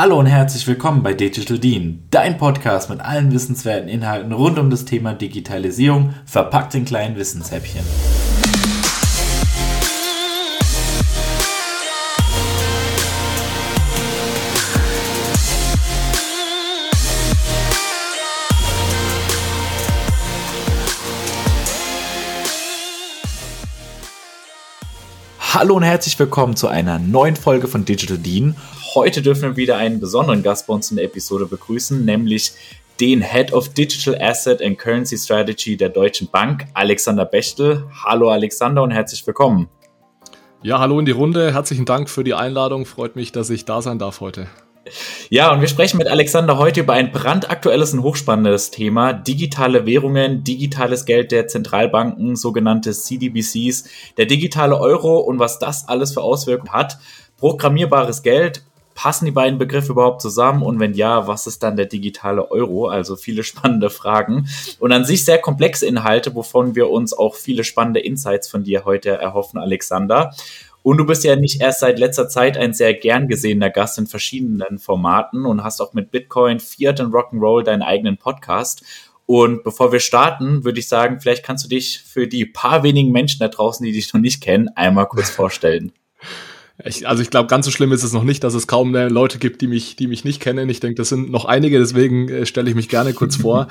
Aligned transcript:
Hallo 0.00 0.16
und 0.16 0.26
herzlich 0.26 0.64
willkommen 0.68 1.02
bei 1.02 1.12
Digital 1.12 1.58
Dean, 1.58 2.04
dein 2.12 2.38
Podcast 2.38 2.88
mit 2.88 3.00
allen 3.00 3.32
wissenswerten 3.32 3.88
Inhalten 3.88 4.30
rund 4.30 4.56
um 4.56 4.70
das 4.70 4.84
Thema 4.84 5.12
Digitalisierung, 5.12 6.14
verpackt 6.24 6.76
in 6.76 6.84
kleinen 6.84 7.16
Wissenshäppchen. 7.16 7.82
Hallo 25.58 25.74
und 25.74 25.82
herzlich 25.82 26.16
willkommen 26.20 26.54
zu 26.54 26.68
einer 26.68 27.00
neuen 27.00 27.34
Folge 27.34 27.66
von 27.66 27.84
Digital 27.84 28.16
Dean. 28.16 28.54
Heute 28.94 29.22
dürfen 29.22 29.42
wir 29.42 29.56
wieder 29.56 29.76
einen 29.76 29.98
besonderen 29.98 30.44
Gast 30.44 30.68
bei 30.68 30.74
uns 30.74 30.92
in 30.92 30.98
der 30.98 31.06
Episode 31.06 31.46
begrüßen, 31.46 32.04
nämlich 32.04 32.52
den 33.00 33.20
Head 33.20 33.52
of 33.52 33.70
Digital 33.70 34.16
Asset 34.22 34.62
and 34.62 34.78
Currency 34.78 35.18
Strategy 35.18 35.76
der 35.76 35.88
Deutschen 35.88 36.28
Bank, 36.30 36.66
Alexander 36.74 37.24
Bechtel. 37.24 37.84
Hallo 38.04 38.30
Alexander 38.30 38.84
und 38.84 38.92
herzlich 38.92 39.26
willkommen. 39.26 39.68
Ja, 40.62 40.78
hallo 40.78 41.00
in 41.00 41.06
die 41.06 41.10
Runde. 41.10 41.52
Herzlichen 41.52 41.86
Dank 41.86 42.08
für 42.08 42.22
die 42.22 42.34
Einladung. 42.34 42.86
Freut 42.86 43.16
mich, 43.16 43.32
dass 43.32 43.50
ich 43.50 43.64
da 43.64 43.82
sein 43.82 43.98
darf 43.98 44.20
heute. 44.20 44.46
Ja, 45.30 45.52
und 45.52 45.60
wir 45.60 45.68
sprechen 45.68 45.98
mit 45.98 46.08
Alexander 46.08 46.58
heute 46.58 46.80
über 46.80 46.94
ein 46.94 47.12
brandaktuelles 47.12 47.92
und 47.94 48.02
hochspannendes 48.02 48.70
Thema. 48.70 49.12
Digitale 49.12 49.86
Währungen, 49.86 50.44
digitales 50.44 51.04
Geld 51.04 51.32
der 51.32 51.46
Zentralbanken, 51.46 52.36
sogenannte 52.36 52.92
CDBCs, 52.92 53.84
der 54.16 54.26
digitale 54.26 54.78
Euro 54.78 55.18
und 55.18 55.38
was 55.38 55.58
das 55.58 55.88
alles 55.88 56.12
für 56.12 56.22
Auswirkungen 56.22 56.72
hat. 56.72 56.98
Programmierbares 57.38 58.22
Geld, 58.22 58.62
passen 58.98 59.26
die 59.26 59.30
beiden 59.30 59.60
Begriffe 59.60 59.92
überhaupt 59.92 60.20
zusammen? 60.20 60.64
Und 60.64 60.80
wenn 60.80 60.92
ja, 60.92 61.28
was 61.28 61.46
ist 61.46 61.62
dann 61.62 61.76
der 61.76 61.86
digitale 61.86 62.50
Euro? 62.50 62.88
Also 62.88 63.14
viele 63.14 63.44
spannende 63.44 63.90
Fragen 63.90 64.48
und 64.80 64.90
an 64.90 65.04
sich 65.04 65.24
sehr 65.24 65.38
komplexe 65.38 65.86
Inhalte, 65.86 66.34
wovon 66.34 66.74
wir 66.74 66.90
uns 66.90 67.12
auch 67.12 67.36
viele 67.36 67.62
spannende 67.62 68.00
Insights 68.00 68.48
von 68.48 68.64
dir 68.64 68.84
heute 68.84 69.10
erhoffen, 69.10 69.60
Alexander. 69.60 70.34
Und 70.82 70.96
du 70.98 71.04
bist 71.04 71.24
ja 71.24 71.36
nicht 71.36 71.60
erst 71.60 71.80
seit 71.80 71.98
letzter 71.98 72.28
Zeit 72.28 72.56
ein 72.56 72.72
sehr 72.72 72.94
gern 72.94 73.28
gesehener 73.28 73.70
Gast 73.70 73.98
in 73.98 74.06
verschiedenen 74.06 74.78
Formaten 74.78 75.44
und 75.44 75.64
hast 75.64 75.80
auch 75.80 75.92
mit 75.92 76.10
Bitcoin, 76.10 76.60
Fiat 76.60 77.00
und 77.00 77.12
Rock'n'Roll 77.12 77.62
deinen 77.62 77.82
eigenen 77.82 78.16
Podcast. 78.16 78.82
Und 79.26 79.62
bevor 79.62 79.92
wir 79.92 80.00
starten, 80.00 80.64
würde 80.64 80.78
ich 80.80 80.88
sagen, 80.88 81.20
vielleicht 81.20 81.44
kannst 81.44 81.64
du 81.64 81.68
dich 81.68 82.00
für 82.00 82.26
die 82.26 82.46
paar 82.46 82.82
wenigen 82.82 83.12
Menschen 83.12 83.40
da 83.40 83.48
draußen, 83.48 83.84
die 83.84 83.92
dich 83.92 84.12
noch 84.14 84.20
nicht 84.20 84.42
kennen, 84.42 84.68
einmal 84.74 85.06
kurz 85.06 85.28
vorstellen. 85.38 85.92
Ich, 86.84 87.08
also 87.08 87.22
ich 87.22 87.30
glaube, 87.30 87.48
ganz 87.48 87.66
so 87.66 87.72
schlimm 87.72 87.90
ist 87.90 88.04
es 88.04 88.12
noch 88.12 88.22
nicht, 88.22 88.44
dass 88.44 88.54
es 88.54 88.68
kaum 88.68 88.94
Leute 88.94 89.38
gibt, 89.38 89.60
die 89.62 89.66
mich, 89.66 89.96
die 89.96 90.06
mich 90.06 90.24
nicht 90.24 90.40
kennen. 90.40 90.68
Ich 90.68 90.78
denke, 90.78 90.94
das 90.94 91.08
sind 91.08 91.28
noch 91.28 91.44
einige, 91.44 91.76
deswegen 91.80 92.28
äh, 92.28 92.46
stelle 92.46 92.70
ich 92.70 92.76
mich 92.76 92.88
gerne 92.88 93.14
kurz 93.14 93.34
vor. 93.42 93.66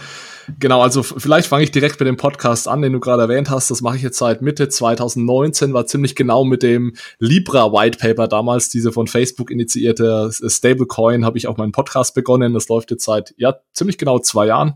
genau, 0.60 0.82
also 0.82 1.04
vielleicht 1.04 1.48
fange 1.48 1.64
ich 1.64 1.72
direkt 1.72 2.02
mit 2.02 2.08
dem 2.08 2.18
Podcast 2.18 2.68
an, 2.68 2.82
den 2.82 2.92
du 2.92 3.00
gerade 3.00 3.22
erwähnt 3.22 3.50
hast. 3.50 3.72
Das 3.72 3.82
mache 3.82 3.96
ich 3.96 4.02
jetzt 4.02 4.18
seit 4.18 4.42
Mitte 4.42 4.68
2019, 4.68 5.74
war 5.74 5.86
ziemlich 5.86 6.18
genau 6.18 6.44
mit 6.44 6.64
dem 6.64 6.96
Libra 7.18 7.72
White 7.72 7.98
Paper 7.98 8.28
damals, 8.28 8.68
diese 8.68 8.92
von 8.92 9.08
Facebook 9.08 9.52
initiierte 9.52 10.30
Stablecoin, 10.46 11.24
habe 11.24 11.38
ich 11.38 11.48
auch 11.48 11.56
meinen 11.56 11.72
Podcast 11.72 12.14
begonnen. 12.14 12.54
Das 12.54 12.68
läuft 12.68 12.92
jetzt 12.92 13.06
seit 13.06 13.34
ja 13.38 13.56
ziemlich 13.72 13.98
genau 13.98 14.20
zwei 14.20 14.48
Jahren. 14.48 14.74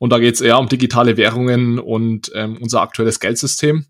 Und 0.00 0.10
da 0.10 0.18
geht 0.18 0.34
es 0.34 0.40
eher 0.40 0.58
um 0.58 0.68
digitale 0.68 1.16
Währungen 1.16 1.78
und 1.78 2.32
ähm, 2.34 2.58
unser 2.60 2.80
aktuelles 2.80 3.20
Geldsystem. 3.20 3.86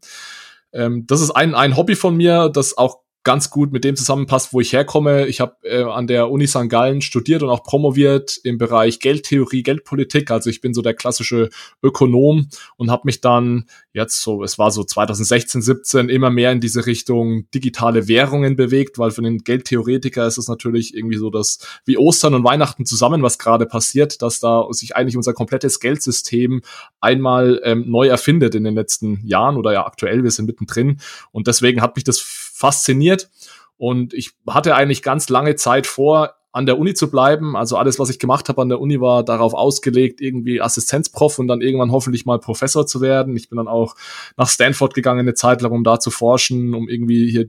Ähm, 0.73 1.07
das 1.07 1.23
ist 1.23 1.31
ein, 1.31 1.55
ein 1.55 1.79
Hobby 1.79 1.95
von 1.95 2.15
mir, 2.15 2.51
das 2.51 2.77
auch 2.77 3.06
ganz 3.27 3.51
gut 3.51 3.73
mit 3.73 3.83
dem 3.83 3.97
zusammenpasst, 3.97 4.53
wo 4.53 4.61
ich 4.61 4.73
herkomme. 4.73 5.27
Ich 5.27 5.41
habe 5.41 5.57
äh, 5.65 5.83
an 5.83 6.07
der 6.07 6.31
Uni 6.31 6.47
St. 6.47 6.69
Gallen 6.69 7.03
studiert 7.03 7.43
und 7.43 7.51
auch 7.51 7.65
promoviert 7.65 8.39
im 8.45 8.57
Bereich 8.57 9.01
Geldtheorie, 9.01 9.65
Geldpolitik. 9.65 10.31
Also 10.31 10.49
ich 10.49 10.61
bin 10.61 10.75
so 10.75 10.81
der 10.81 10.95
klassische 10.95 11.51
Ökonom 11.83 12.49
und 12.77 12.89
habe 12.89 13.03
mich 13.07 13.21
dann 13.21 13.65
jetzt 13.93 14.23
so, 14.23 14.45
es 14.45 14.59
war 14.59 14.71
so 14.71 14.85
2016, 14.85 15.61
17, 15.61 16.09
immer 16.09 16.31
mehr 16.31 16.53
in 16.53 16.61
diese 16.61 16.87
Richtung 16.87 17.51
digitale 17.51 18.07
Währungen 18.07 18.55
bewegt, 18.55 18.97
weil 18.97 19.11
für 19.11 19.23
den 19.23 19.39
Geldtheoretiker 19.39 20.25
ist 20.25 20.39
es 20.39 20.47
natürlich 20.47 20.95
irgendwie 20.95 21.17
so, 21.17 21.29
dass 21.29 21.59
wie 21.85 21.99
Ostern 21.99 22.35
und 22.35 22.45
Weihnachten 22.45 22.87
zusammen 22.87 23.25
was 23.25 23.39
gerade 23.39 23.67
passiert, 23.67 24.23
dass 24.23 24.39
da 24.39 24.69
sich 24.71 24.95
eigentlich 24.95 25.17
unser 25.17 25.33
komplettes 25.33 25.81
Geldsystem 25.81 26.63
einmal 27.01 27.61
ähm, 27.65 27.91
neu 27.91 28.07
erfindet 28.07 28.55
in 28.55 28.63
den 28.63 28.77
letzten 28.77 29.27
Jahren 29.27 29.57
oder 29.57 29.73
ja 29.73 29.85
aktuell, 29.85 30.23
wir 30.23 30.31
sind 30.31 30.47
mittendrin. 30.47 31.01
Und 31.33 31.49
deswegen 31.49 31.83
hat 31.83 31.97
mich 31.97 32.05
das 32.05 32.21
fasziniert. 32.57 33.31
Und 33.77 34.15
ich 34.15 34.33
hatte 34.49 34.75
eigentlich 34.75 35.03
ganz 35.03 35.29
lange 35.29 35.55
Zeit 35.57 35.87
vor, 35.87 36.35
an 36.53 36.65
der 36.65 36.79
Uni 36.79 36.95
zu 36.95 37.11
bleiben. 37.11 37.55
Also 37.55 37.77
alles, 37.77 37.99
was 37.99 38.09
ich 38.09 38.19
gemacht 38.19 38.49
habe 38.49 38.63
an 38.63 38.71
der 38.71 38.81
Uni, 38.81 38.99
war 38.99 39.23
darauf 39.23 39.53
ausgelegt, 39.53 40.23
irgendwie 40.23 40.63
Assistenzprof 40.63 41.39
und 41.39 41.49
dann 41.49 41.61
irgendwann 41.61 41.93
hoffentlich 41.93 42.25
mal 42.25 42.39
Professor 42.39 42.87
zu 42.87 43.03
werden. 43.03 43.37
Ich 43.37 43.51
bin 43.51 43.59
dann 43.59 43.69
auch 43.69 43.95
nach 44.39 44.49
Stanford 44.49 44.95
gegangen 44.95 45.21
eine 45.21 45.35
Zeit 45.35 45.61
lang, 45.61 45.73
um 45.73 45.85
da 45.85 46.01
zu 46.01 46.11
forschen, 46.11 46.73
um 46.75 46.89
irgendwie 46.89 47.31
hier 47.31 47.47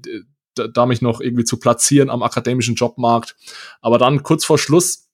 da 0.55 0.85
mich 0.85 1.01
noch 1.01 1.21
irgendwie 1.21 1.45
zu 1.45 1.57
platzieren 1.57 2.09
am 2.09 2.21
akademischen 2.21 2.75
Jobmarkt. 2.75 3.37
Aber 3.79 3.97
dann 3.97 4.23
kurz 4.23 4.43
vor 4.43 4.57
Schluss 4.57 5.07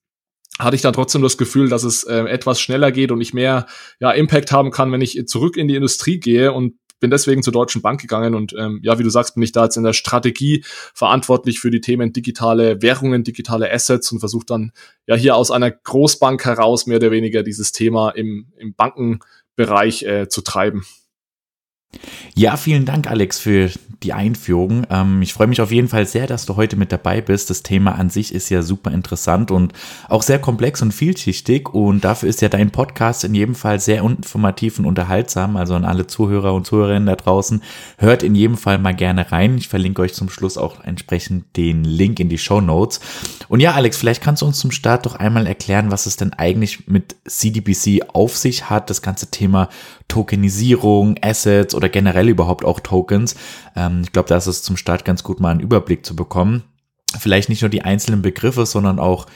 hatte 0.58 0.74
ich 0.74 0.82
dann 0.82 0.92
trotzdem 0.92 1.22
das 1.22 1.38
Gefühl, 1.38 1.68
dass 1.68 1.84
es 1.84 2.02
äh, 2.04 2.24
etwas 2.24 2.60
schneller 2.60 2.90
geht 2.90 3.12
und 3.12 3.20
ich 3.20 3.34
mehr 3.34 3.66
ja, 4.00 4.10
Impact 4.10 4.50
haben 4.50 4.70
kann, 4.70 4.90
wenn 4.90 5.02
ich 5.02 5.26
zurück 5.26 5.56
in 5.56 5.68
die 5.68 5.76
Industrie 5.76 6.18
gehe 6.18 6.52
und 6.52 6.74
bin 7.00 7.10
deswegen 7.10 7.42
zur 7.42 7.52
Deutschen 7.52 7.82
Bank 7.82 8.00
gegangen 8.00 8.34
und 8.34 8.54
ähm, 8.58 8.80
ja, 8.82 8.98
wie 8.98 9.02
du 9.02 9.10
sagst, 9.10 9.34
bin 9.34 9.42
ich 9.42 9.52
da 9.52 9.64
jetzt 9.64 9.76
in 9.76 9.84
der 9.84 9.92
Strategie 9.92 10.64
verantwortlich 10.94 11.60
für 11.60 11.70
die 11.70 11.80
Themen 11.80 12.12
digitale 12.12 12.80
Währungen, 12.82 13.24
digitale 13.24 13.70
Assets 13.70 14.10
und 14.12 14.20
versuche 14.20 14.46
dann 14.46 14.72
ja 15.06 15.14
hier 15.14 15.36
aus 15.36 15.50
einer 15.50 15.70
Großbank 15.70 16.44
heraus 16.44 16.86
mehr 16.86 16.96
oder 16.96 17.10
weniger 17.10 17.42
dieses 17.42 17.72
Thema 17.72 18.10
im, 18.10 18.52
im 18.56 18.74
Bankenbereich 18.74 20.02
äh, 20.04 20.28
zu 20.28 20.42
treiben. 20.42 20.84
Ja, 22.34 22.56
vielen 22.56 22.84
Dank, 22.84 23.08
Alex, 23.08 23.38
für 23.38 23.70
die 24.04 24.12
Einführung. 24.12 24.86
Ähm, 24.90 25.22
ich 25.22 25.32
freue 25.32 25.46
mich 25.46 25.60
auf 25.60 25.72
jeden 25.72 25.88
Fall 25.88 26.06
sehr, 26.06 26.26
dass 26.26 26.46
du 26.46 26.56
heute 26.56 26.76
mit 26.76 26.92
dabei 26.92 27.20
bist. 27.20 27.50
Das 27.50 27.62
Thema 27.62 27.92
an 27.92 28.10
sich 28.10 28.34
ist 28.34 28.50
ja 28.50 28.62
super 28.62 28.90
interessant 28.90 29.50
und 29.50 29.72
auch 30.08 30.22
sehr 30.22 30.38
komplex 30.38 30.82
und 30.82 30.92
vielschichtig. 30.92 31.70
Und 31.70 32.04
dafür 32.04 32.28
ist 32.28 32.42
ja 32.42 32.48
dein 32.48 32.70
Podcast 32.70 33.24
in 33.24 33.34
jedem 33.34 33.54
Fall 33.54 33.80
sehr 33.80 34.02
informativ 34.02 34.78
und 34.78 34.84
unterhaltsam. 34.84 35.56
Also 35.56 35.74
an 35.74 35.84
alle 35.84 36.06
Zuhörer 36.06 36.54
und 36.54 36.66
Zuhörerinnen 36.66 37.06
da 37.06 37.16
draußen, 37.16 37.62
hört 37.98 38.22
in 38.22 38.34
jedem 38.34 38.56
Fall 38.56 38.78
mal 38.78 38.94
gerne 38.94 39.32
rein. 39.32 39.56
Ich 39.56 39.68
verlinke 39.68 40.02
euch 40.02 40.14
zum 40.14 40.28
Schluss 40.28 40.58
auch 40.58 40.84
entsprechend 40.84 41.56
den 41.56 41.84
Link 41.84 42.20
in 42.20 42.28
die 42.28 42.38
Show 42.38 42.60
Notes. 42.60 43.00
Und 43.48 43.60
ja, 43.60 43.72
Alex, 43.72 43.96
vielleicht 43.96 44.22
kannst 44.22 44.42
du 44.42 44.46
uns 44.46 44.58
zum 44.58 44.70
Start 44.70 45.06
doch 45.06 45.16
einmal 45.16 45.46
erklären, 45.46 45.90
was 45.90 46.06
es 46.06 46.16
denn 46.16 46.32
eigentlich 46.34 46.86
mit 46.86 47.16
CDBC 47.26 48.08
auf 48.12 48.36
sich 48.36 48.68
hat, 48.68 48.90
das 48.90 49.00
ganze 49.00 49.30
Thema 49.30 49.68
Tokenisierung, 50.08 51.16
Assets 51.22 51.74
oder 51.74 51.88
generell 51.88 52.28
überhaupt 52.28 52.64
auch 52.64 52.80
Tokens. 52.80 53.34
Ähm, 53.74 53.93
ich 54.02 54.12
glaube, 54.12 54.28
da 54.28 54.36
ist 54.36 54.46
es 54.46 54.62
zum 54.62 54.76
Start 54.76 55.04
ganz 55.04 55.22
gut, 55.22 55.40
mal 55.40 55.50
einen 55.50 55.60
Überblick 55.60 56.04
zu 56.04 56.16
bekommen. 56.16 56.64
Vielleicht 57.18 57.48
nicht 57.48 57.62
nur 57.62 57.68
die 57.68 57.82
einzelnen 57.82 58.22
Begriffe, 58.22 58.66
sondern 58.66 58.98
auch 58.98 59.26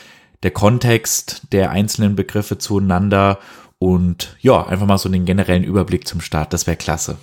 der 0.43 0.51
Kontext 0.51 1.43
der 1.53 1.71
einzelnen 1.71 2.17
Begriffe 2.17 2.59
zueinander 2.59 3.39
und 3.79 4.37
ja, 4.41 4.67
einfach 4.67 4.87
mal 4.87 4.99
so 4.99 5.09
den 5.09 5.25
generellen 5.25 5.65
Überblick 5.65 6.07
zum 6.09 6.21
Start. 6.21 6.53
Das 6.53 6.67
wäre 6.67 6.77
klasse. 6.77 7.19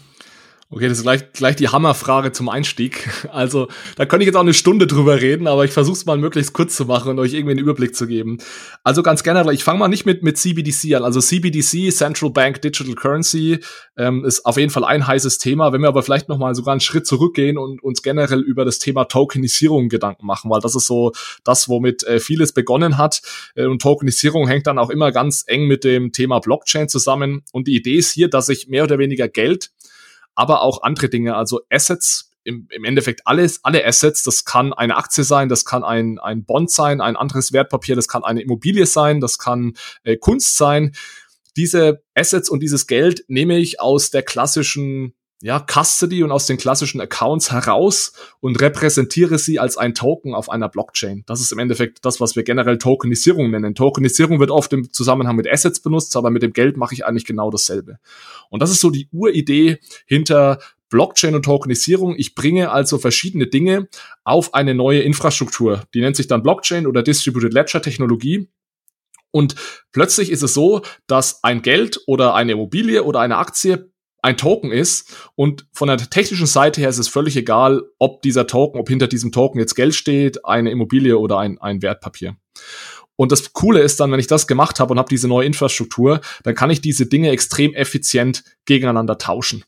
Okay, 0.72 0.90
das 0.90 0.98
ist 0.98 1.04
gleich, 1.04 1.32
gleich 1.32 1.56
die 1.56 1.70
Hammerfrage 1.70 2.32
zum 2.32 2.50
Einstieg. 2.50 3.08
Also, 3.36 3.68
da 3.98 4.06
könnte 4.06 4.24
ich 4.24 4.28
jetzt 4.28 4.36
auch 4.36 4.42
eine 4.42 4.54
Stunde 4.54 4.88
drüber 4.88 5.20
reden, 5.20 5.48
aber 5.48 5.66
ich 5.66 5.72
versuche 5.72 5.98
es 5.98 6.06
mal 6.06 6.18
möglichst 6.18 6.54
kurz 6.54 6.76
zu 6.76 6.86
machen 6.86 7.10
und 7.12 7.20
euch 7.20 7.34
irgendwie 7.34 7.52
einen 7.52 7.60
Überblick 7.60 7.94
zu 7.94 8.08
geben. 8.08 8.38
Also 8.84 9.04
ganz 9.04 9.24
generell, 9.24 9.54
ich 9.54 9.64
fange 9.64 9.80
mal 9.80 9.90
nicht 9.90 10.06
mit, 10.06 10.24
mit 10.24 10.38
CBDC 10.38 10.96
an. 10.96 11.04
Also 11.04 11.20
CBDC, 11.20 11.92
Central 11.92 12.30
Bank 12.30 12.62
Digital 12.62 12.96
Currency, 12.96 13.60
ähm, 13.98 14.24
ist 14.24 14.46
auf 14.46 14.58
jeden 14.58 14.70
Fall 14.72 14.86
ein 14.86 15.06
heißes 15.06 15.38
Thema. 15.38 15.74
Wenn 15.74 15.82
wir 15.82 15.90
aber 15.90 16.02
vielleicht 16.02 16.30
noch 16.30 16.38
mal 16.38 16.56
sogar 16.56 16.72
einen 16.72 16.82
Schritt 16.82 17.06
zurückgehen 17.06 17.58
und 17.58 17.84
uns 17.84 18.02
generell 18.02 18.40
über 18.40 18.64
das 18.64 18.80
Thema 18.80 19.04
Tokenisierung 19.06 19.90
Gedanken 19.90 20.26
machen, 20.26 20.50
weil 20.50 20.62
das 20.62 20.76
ist 20.76 20.88
so 20.88 21.12
das, 21.44 21.68
womit 21.68 22.04
äh, 22.04 22.20
vieles 22.20 22.54
begonnen 22.54 22.98
hat. 22.98 23.22
Äh, 23.56 23.66
und 23.66 23.82
Tokenisierung 23.82 24.48
hängt 24.48 24.68
dann 24.68 24.80
auch 24.80 24.90
immer 24.90 25.12
ganz 25.12 25.44
eng 25.46 25.68
mit 25.68 25.84
dem 25.84 26.14
Thema 26.14 26.40
Blockchain 26.40 26.88
zusammen. 26.88 27.44
Und 27.52 27.68
die 27.68 27.76
Idee 27.76 27.98
ist 27.98 28.12
hier, 28.12 28.30
dass 28.30 28.48
ich 28.48 28.70
mehr 28.70 28.86
oder 28.86 28.98
weniger 28.98 29.28
Geld 29.28 29.72
aber 30.36 30.62
auch 30.62 30.84
andere 30.84 31.10
Dinge, 31.10 31.36
also 31.36 31.62
Assets, 31.70 32.32
im, 32.44 32.68
im 32.70 32.84
Endeffekt 32.84 33.22
alles, 33.26 33.60
alle 33.64 33.84
Assets, 33.86 34.24
das 34.24 34.46
kann 34.46 34.72
eine 34.72 34.96
Aktie 34.98 35.24
sein, 35.24 35.50
das 35.50 35.66
kann 35.66 35.84
ein, 35.84 36.20
ein 36.20 36.46
Bond 36.46 36.70
sein, 36.72 37.02
ein 37.02 37.16
anderes 37.16 37.52
Wertpapier, 37.52 37.96
das 37.96 38.08
kann 38.08 38.24
eine 38.24 38.42
Immobilie 38.42 38.86
sein, 38.86 39.20
das 39.20 39.40
kann 39.40 39.74
äh, 40.04 40.16
Kunst 40.16 40.56
sein. 40.56 40.96
Diese 41.58 42.04
Assets 42.14 42.50
und 42.50 42.62
dieses 42.62 42.86
Geld 42.86 43.26
nehme 43.28 43.58
ich 43.58 43.80
aus 43.80 44.12
der 44.12 44.22
klassischen 44.22 45.16
ja, 45.42 45.60
Custody 45.60 46.24
und 46.24 46.32
aus 46.32 46.48
den 46.48 46.58
klassischen 46.58 47.02
Accounts 47.02 47.52
heraus 47.52 48.14
und 48.40 48.62
repräsentiere 48.62 49.38
sie 49.38 49.60
als 49.60 49.78
ein 49.78 49.94
Token 49.94 50.34
auf 50.34 50.50
einer 50.50 50.70
Blockchain. 50.70 51.24
Das 51.26 51.42
ist 51.42 51.52
im 51.52 51.60
Endeffekt 51.60 52.06
das, 52.06 52.22
was 52.22 52.36
wir 52.36 52.44
generell 52.44 52.78
Tokenisierung 52.78 53.52
nennen. 53.52 53.76
Tokenisierung 53.76 54.40
wird 54.40 54.50
oft 54.50 54.72
im 54.74 54.92
Zusammenhang 54.92 55.36
mit 55.36 55.48
Assets 55.52 55.82
benutzt, 55.82 56.16
aber 56.16 56.30
mit 56.30 56.42
dem 56.42 56.54
Geld 56.54 56.78
mache 56.78 56.94
ich 56.94 57.06
eigentlich 57.06 57.26
genau 57.26 57.52
dasselbe. 57.52 58.00
Und 58.50 58.62
das 58.62 58.72
ist 58.72 58.80
so 58.80 58.90
die 58.90 59.10
Uridee 59.12 59.80
hinter 60.06 60.60
Blockchain 60.90 61.36
und 61.36 61.44
Tokenisierung. 61.44 62.16
Ich 62.18 62.36
bringe 62.36 62.72
also 62.72 62.98
verschiedene 62.98 63.48
Dinge 63.48 63.90
auf 64.24 64.54
eine 64.54 64.74
neue 64.74 65.02
Infrastruktur. 65.02 65.84
Die 65.94 66.00
nennt 66.00 66.16
sich 66.16 66.28
dann 66.28 66.44
Blockchain 66.44 66.88
oder 66.88 67.04
Distributed 67.04 67.54
Ledger 67.54 67.82
Technologie. 67.82 68.50
Und 69.32 69.56
plötzlich 69.92 70.32
ist 70.32 70.44
es 70.44 70.54
so, 70.54 70.82
dass 71.08 71.44
ein 71.44 71.62
Geld 71.62 72.00
oder 72.08 72.36
eine 72.36 72.54
Immobilie 72.54 73.04
oder 73.04 73.20
eine 73.20 73.38
Aktie 73.38 73.92
ein 74.26 74.38
Token 74.38 74.72
ist 74.72 75.16
und 75.36 75.68
von 75.72 75.88
der 75.88 75.98
technischen 75.98 76.48
Seite 76.48 76.82
her 76.82 76.90
ist 76.90 76.98
es 76.98 77.08
völlig 77.08 77.38
egal, 77.38 77.84
ob 78.00 78.24
dieser 78.24 78.48
Token, 78.48 78.80
ob 78.80 78.90
hinter 78.90 79.08
diesem 79.08 79.32
Token 79.32 79.60
jetzt 79.60 79.76
Geld 79.76 79.94
steht, 79.94 80.46
eine 80.46 80.72
Immobilie 80.72 81.18
oder 81.18 81.38
ein, 81.38 81.60
ein 81.60 81.82
Wertpapier. 81.82 82.36
Und 83.16 83.32
das 83.32 83.54
Coole 83.54 83.82
ist 83.82 84.00
dann, 84.00 84.12
wenn 84.12 84.20
ich 84.20 84.28
das 84.28 84.48
gemacht 84.48 84.80
habe 84.80 84.92
und 84.92 85.00
habe 85.00 85.10
diese 85.10 85.28
neue 85.28 85.46
Infrastruktur, 85.46 86.22
dann 86.44 86.56
kann 86.56 86.72
ich 86.72 86.82
diese 86.82 87.06
Dinge 87.06 87.30
extrem 87.30 87.74
effizient 87.74 88.44
gegeneinander 88.66 89.18
tauschen. 89.18 89.64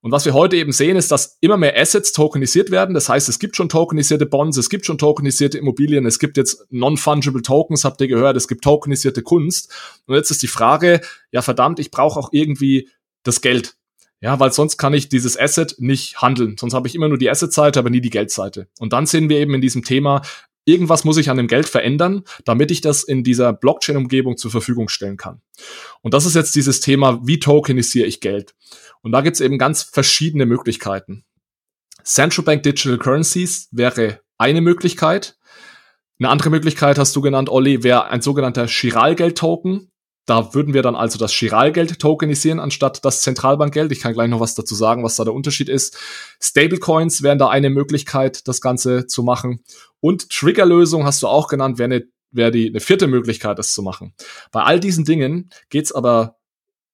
Und 0.00 0.10
was 0.10 0.24
wir 0.24 0.32
heute 0.32 0.56
eben 0.56 0.72
sehen, 0.72 0.96
ist, 0.96 1.12
dass 1.12 1.36
immer 1.40 1.56
mehr 1.56 1.78
Assets 1.78 2.10
tokenisiert 2.10 2.72
werden. 2.72 2.94
Das 2.94 3.08
heißt, 3.08 3.28
es 3.28 3.38
gibt 3.38 3.54
schon 3.54 3.68
tokenisierte 3.68 4.26
Bonds, 4.26 4.56
es 4.56 4.68
gibt 4.68 4.84
schon 4.84 4.98
tokenisierte 4.98 5.58
Immobilien, 5.58 6.06
es 6.06 6.18
gibt 6.18 6.36
jetzt 6.36 6.66
non-fungible 6.70 7.42
Tokens, 7.42 7.84
habt 7.84 8.00
ihr 8.00 8.08
gehört, 8.08 8.36
es 8.36 8.48
gibt 8.48 8.64
tokenisierte 8.64 9.22
Kunst. 9.22 9.70
Und 10.06 10.16
jetzt 10.16 10.32
ist 10.32 10.42
die 10.42 10.48
Frage, 10.48 11.02
ja 11.30 11.42
verdammt, 11.42 11.78
ich 11.78 11.92
brauche 11.92 12.18
auch 12.18 12.30
irgendwie 12.32 12.88
das 13.22 13.42
Geld. 13.42 13.76
Ja, 14.22 14.38
weil 14.38 14.52
sonst 14.52 14.78
kann 14.78 14.94
ich 14.94 15.08
dieses 15.08 15.36
Asset 15.36 15.74
nicht 15.78 16.22
handeln. 16.22 16.56
Sonst 16.56 16.74
habe 16.74 16.86
ich 16.86 16.94
immer 16.94 17.08
nur 17.08 17.18
die 17.18 17.28
Asset-Seite, 17.28 17.80
aber 17.80 17.90
nie 17.90 18.00
die 18.00 18.08
Geldseite. 18.08 18.68
Und 18.78 18.92
dann 18.92 19.04
sehen 19.04 19.28
wir 19.28 19.38
eben 19.38 19.52
in 19.52 19.60
diesem 19.60 19.82
Thema, 19.82 20.22
irgendwas 20.64 21.02
muss 21.04 21.16
ich 21.16 21.28
an 21.28 21.36
dem 21.36 21.48
Geld 21.48 21.68
verändern, 21.68 22.22
damit 22.44 22.70
ich 22.70 22.80
das 22.80 23.02
in 23.02 23.24
dieser 23.24 23.52
Blockchain-Umgebung 23.52 24.36
zur 24.36 24.52
Verfügung 24.52 24.88
stellen 24.88 25.16
kann. 25.16 25.42
Und 26.02 26.14
das 26.14 26.24
ist 26.24 26.36
jetzt 26.36 26.54
dieses 26.54 26.78
Thema, 26.78 27.20
wie 27.24 27.40
tokenisiere 27.40 28.06
ich 28.06 28.20
Geld? 28.20 28.54
Und 29.02 29.10
da 29.10 29.22
gibt's 29.22 29.40
eben 29.40 29.58
ganz 29.58 29.82
verschiedene 29.82 30.46
Möglichkeiten. 30.46 31.24
Central 32.04 32.44
Bank 32.44 32.62
Digital 32.62 32.98
Currencies 32.98 33.68
wäre 33.72 34.20
eine 34.38 34.60
Möglichkeit. 34.60 35.36
Eine 36.20 36.28
andere 36.28 36.50
Möglichkeit 36.50 36.98
hast 36.98 37.16
du 37.16 37.20
genannt, 37.20 37.48
Olli, 37.48 37.82
wäre 37.82 38.06
ein 38.06 38.22
sogenannter 38.22 38.68
Chiralgeld-Token. 38.68 39.91
Da 40.24 40.54
würden 40.54 40.72
wir 40.72 40.82
dann 40.82 40.94
also 40.94 41.18
das 41.18 41.32
Chiralgeld 41.32 41.98
tokenisieren 41.98 42.60
anstatt 42.60 43.04
das 43.04 43.22
Zentralbankgeld. 43.22 43.90
Ich 43.90 44.00
kann 44.00 44.12
gleich 44.12 44.28
noch 44.28 44.40
was 44.40 44.54
dazu 44.54 44.74
sagen, 44.74 45.02
was 45.02 45.16
da 45.16 45.24
der 45.24 45.34
Unterschied 45.34 45.68
ist. 45.68 45.98
Stablecoins 46.40 47.22
wären 47.22 47.38
da 47.38 47.48
eine 47.48 47.70
Möglichkeit, 47.70 48.46
das 48.46 48.60
Ganze 48.60 49.06
zu 49.06 49.24
machen. 49.24 49.64
Und 50.00 50.30
Triggerlösung 50.30 51.04
hast 51.04 51.22
du 51.22 51.26
auch 51.26 51.48
genannt, 51.48 51.78
wäre 51.78 52.04
eine, 52.34 52.50
die 52.52 52.68
eine 52.68 52.80
vierte 52.80 53.08
Möglichkeit, 53.08 53.58
das 53.58 53.72
zu 53.72 53.82
machen. 53.82 54.14
Bei 54.52 54.62
all 54.62 54.78
diesen 54.78 55.04
Dingen 55.04 55.50
geht's 55.70 55.92
aber 55.92 56.36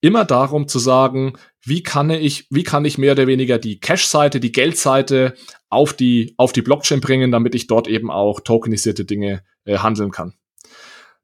immer 0.00 0.24
darum 0.24 0.68
zu 0.68 0.78
sagen, 0.78 1.34
wie 1.62 1.82
kann 1.82 2.08
ich, 2.10 2.46
wie 2.50 2.62
kann 2.62 2.84
ich 2.84 2.98
mehr 2.98 3.12
oder 3.12 3.26
weniger 3.26 3.58
die 3.58 3.78
Cash-Seite, 3.78 4.40
die 4.40 4.52
Geldseite 4.52 5.34
auf 5.68 5.92
die, 5.92 6.34
auf 6.38 6.52
die 6.52 6.62
Blockchain 6.62 7.00
bringen, 7.00 7.30
damit 7.30 7.54
ich 7.54 7.66
dort 7.66 7.88
eben 7.88 8.10
auch 8.10 8.40
tokenisierte 8.40 9.04
Dinge 9.04 9.42
äh, 9.64 9.78
handeln 9.78 10.12
kann. 10.12 10.34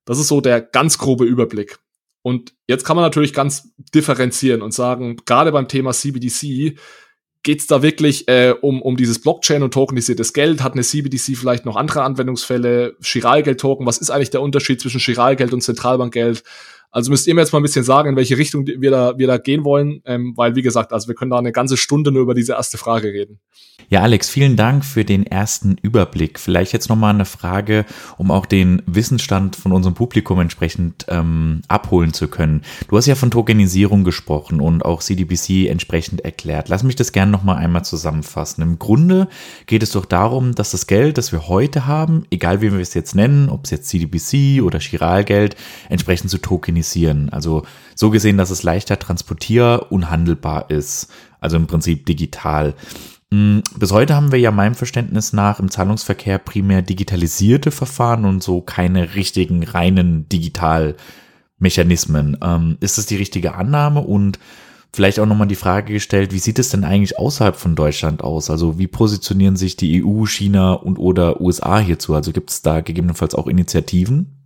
Das 0.05 0.19
ist 0.19 0.29
so 0.29 0.41
der 0.41 0.61
ganz 0.61 0.99
grobe 0.99 1.25
Überblick. 1.25 1.79
Und 2.25 2.55
jetzt 2.67 2.87
kann 2.87 2.97
man 2.97 3.05
natürlich 3.05 3.35
ganz 3.35 3.75
differenzieren 3.95 4.63
und 4.63 4.73
sagen, 4.73 5.19
gerade 5.27 5.53
beim 5.53 5.69
Thema 5.69 5.93
CBDC 5.93 6.79
geht 7.43 7.61
es 7.61 7.67
da 7.67 7.83
wirklich 7.83 8.27
äh, 8.29 8.55
um, 8.59 8.81
um 8.81 8.97
dieses 8.97 9.21
Blockchain 9.21 9.63
und 9.63 9.75
tokenisiertes 9.75 10.33
Geld? 10.33 10.63
Hat 10.63 10.73
eine 10.73 10.81
CBDC 10.81 11.37
vielleicht 11.37 11.67
noch 11.67 11.77
andere 11.77 12.03
Anwendungsfälle? 12.03 12.97
Chiralgeld-Token, 13.03 13.85
was 13.85 13.99
ist 13.99 14.09
eigentlich 14.09 14.31
der 14.31 14.41
Unterschied 14.41 14.81
zwischen 14.81 15.01
Chiralgeld 15.01 15.53
und 15.53 15.61
Zentralbankgeld? 15.61 16.45
Also 16.95 17.11
müsst 17.11 17.27
ihr 17.27 17.35
mir 17.35 17.41
jetzt 17.41 17.53
mal 17.53 17.59
ein 17.59 17.65
bisschen 17.65 17.85
sagen, 17.85 18.11
in 18.11 18.17
welche 18.17 18.39
Richtung 18.39 18.69
wir 18.69 18.91
da, 18.93 19.19
wir 19.19 19.27
da 19.27 19.37
gehen 19.37 19.65
wollen, 19.65 20.01
ähm, 20.05 20.33
weil 20.37 20.55
wie 20.55 20.63
gesagt, 20.63 20.93
also 20.93 21.09
wir 21.09 21.17
können 21.17 21.33
da 21.33 21.39
eine 21.39 21.51
ganze 21.51 21.77
Stunde 21.77 22.13
nur 22.13 22.23
über 22.23 22.35
diese 22.35 22.53
erste 22.53 22.79
Frage 22.79 23.09
reden. 23.09 23.41
Ja, 23.89 24.03
Alex, 24.03 24.31
vielen 24.31 24.55
Dank 24.55 24.85
für 24.85 25.05
den 25.05 25.27
ersten 25.27 25.77
Überblick. 25.83 26.39
Vielleicht 26.39 26.73
jetzt 26.73 26.89
nochmal 26.89 27.13
eine 27.13 27.25
Frage, 27.25 27.85
um 28.17 28.31
auch 28.31 28.47
den 28.47 28.81
Wissensstand 28.87 29.57
von 29.57 29.73
unserem 29.73 29.95
Publikum 29.95 30.39
entsprechend 30.39 31.05
ähm, 31.09 31.63
abholen 31.67 32.13
zu 32.13 32.29
können. 32.29 32.63
Du 32.89 32.97
hast 32.97 33.07
ja 33.07 33.17
von 33.17 33.33
Tokenisierung 33.33 34.05
gesprochen 34.05 34.61
und 34.61 34.85
auch 34.85 35.03
CDBC 35.03 35.69
entsprechend 35.69 36.21
erklärt. 36.21 36.69
Lass 36.69 36.85
mich 36.85 36.95
das 36.95 37.11
gerne 37.11 37.33
nochmal 37.33 37.57
einmal 37.57 37.85
zusammenfassen. 37.85 38.63
Im 38.63 38.79
Grunde 38.79 39.27
geht 39.67 39.83
es 39.83 39.91
doch 39.91 40.05
darum, 40.05 40.55
dass 40.55 40.71
das 40.71 40.87
Geld, 40.87 41.19
das 41.19 41.33
wir 41.33 41.49
heute 41.49 41.87
haben, 41.87 42.25
egal 42.31 42.63
wie 42.63 42.73
wir 42.73 42.79
es 42.79 42.95
jetzt 42.95 43.17
nennen, 43.17 43.49
ob 43.49 43.65
es 43.65 43.73
jetzt 43.73 43.89
CDBC 43.89 44.63
oder 44.63 44.79
Chiralgeld, 44.79 45.57
entsprechend 45.89 46.31
zu 46.31 46.39
tokenisieren 46.39 46.84
organisieren. 46.85 47.31
Also 47.31 47.65
so 47.95 48.11
gesehen, 48.11 48.39
dass 48.39 48.51
es 48.51 48.63
leichter 48.63 48.99
transportier- 48.99 49.87
und 49.91 50.11
handelbar 50.11 50.71
ist. 50.71 51.09
Also 51.41 51.57
im 51.57 51.67
Prinzip 51.67 52.07
digital. 52.07 52.75
Hm, 53.33 53.63
bis 53.79 53.93
heute 53.93 54.15
haben 54.15 54.33
wir 54.33 54.39
ja 54.39 54.51
meinem 54.51 54.75
Verständnis 54.75 55.33
nach 55.33 55.61
im 55.61 55.71
Zahlungsverkehr 55.71 56.39
primär 56.39 56.83
digitalisierte 56.83 57.71
Verfahren 57.71 58.25
und 58.25 58.43
so 58.43 58.61
keine 58.61 59.15
richtigen 59.15 59.65
reinen 59.65 60.29
Digitalmechanismen. 60.29 62.39
Ähm, 62.43 62.77
ist 62.81 62.99
das 62.99 63.07
die 63.07 63.17
richtige 63.17 63.55
Annahme? 63.55 64.01
Und 64.01 64.39
vielleicht 64.93 65.19
auch 65.19 65.27
nochmal 65.27 65.49
die 65.49 65.55
Frage 65.57 65.93
gestellt, 65.93 66.33
wie 66.33 66.39
sieht 66.39 66.59
es 66.59 66.71
denn 66.71 66.85
eigentlich 66.85 67.19
außerhalb 67.19 67.57
von 67.57 67.75
Deutschland 67.75 68.23
aus? 68.23 68.51
Also 68.51 68.79
wie 68.79 68.87
positionieren 68.87 69.57
sich 69.57 69.77
die 69.77 70.05
EU, 70.05 70.27
China 70.27 70.73
und 70.73 70.99
oder 70.99 71.41
USA 71.41 71.79
hierzu? 71.79 72.15
Also 72.15 72.33
gibt 72.33 72.51
es 72.51 72.63
da 72.63 72.81
gegebenenfalls 72.81 73.35
auch 73.35 73.49
Initiativen? 73.49 74.44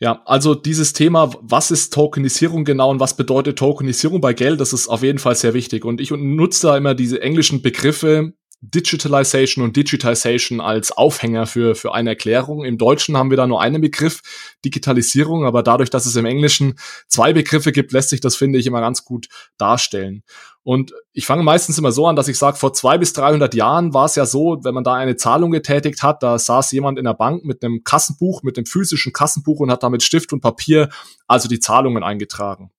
Ja, 0.00 0.22
also 0.26 0.54
dieses 0.54 0.92
Thema, 0.92 1.32
was 1.40 1.72
ist 1.72 1.92
Tokenisierung 1.92 2.64
genau 2.64 2.90
und 2.90 3.00
was 3.00 3.16
bedeutet 3.16 3.58
Tokenisierung 3.58 4.20
bei 4.20 4.32
Geld, 4.32 4.60
das 4.60 4.72
ist 4.72 4.86
auf 4.86 5.02
jeden 5.02 5.18
Fall 5.18 5.34
sehr 5.34 5.54
wichtig. 5.54 5.84
Und 5.84 6.00
ich 6.00 6.12
nutze 6.12 6.68
da 6.68 6.76
immer 6.76 6.94
diese 6.94 7.20
englischen 7.20 7.62
Begriffe 7.62 8.32
Digitalization 8.60 9.64
und 9.64 9.76
Digitization 9.76 10.60
als 10.60 10.90
Aufhänger 10.90 11.46
für, 11.46 11.76
für 11.76 11.94
eine 11.94 12.10
Erklärung. 12.10 12.64
Im 12.64 12.76
Deutschen 12.76 13.16
haben 13.16 13.30
wir 13.30 13.36
da 13.36 13.46
nur 13.46 13.60
einen 13.60 13.80
Begriff, 13.80 14.20
Digitalisierung, 14.64 15.44
aber 15.44 15.62
dadurch, 15.62 15.90
dass 15.90 16.06
es 16.06 16.16
im 16.16 16.24
Englischen 16.24 16.78
zwei 17.06 17.32
Begriffe 17.32 17.70
gibt, 17.70 17.92
lässt 17.92 18.10
sich 18.10 18.20
das, 18.20 18.34
finde 18.34 18.58
ich, 18.58 18.66
immer 18.66 18.80
ganz 18.80 19.04
gut 19.04 19.28
darstellen. 19.58 20.24
Und 20.64 20.92
ich 21.12 21.24
fange 21.24 21.44
meistens 21.44 21.78
immer 21.78 21.92
so 21.92 22.06
an, 22.08 22.16
dass 22.16 22.28
ich 22.28 22.36
sage, 22.36 22.56
vor 22.56 22.72
zwei 22.72 22.98
bis 22.98 23.12
300 23.12 23.54
Jahren 23.54 23.94
war 23.94 24.06
es 24.06 24.16
ja 24.16 24.26
so, 24.26 24.58
wenn 24.64 24.74
man 24.74 24.84
da 24.84 24.94
eine 24.94 25.16
Zahlung 25.16 25.52
getätigt 25.52 26.02
hat, 26.02 26.22
da 26.22 26.38
saß 26.38 26.72
jemand 26.72 26.98
in 26.98 27.04
der 27.04 27.14
Bank 27.14 27.44
mit 27.44 27.62
einem 27.62 27.84
Kassenbuch, 27.84 28.42
mit 28.42 28.56
dem 28.56 28.66
physischen 28.66 29.12
Kassenbuch 29.12 29.60
und 29.60 29.70
hat 29.70 29.82
da 29.82 29.88
mit 29.88 30.02
Stift 30.02 30.32
und 30.32 30.40
Papier 30.40 30.88
also 31.26 31.48
die 31.48 31.60
Zahlungen 31.60 32.02
eingetragen. 32.02 32.70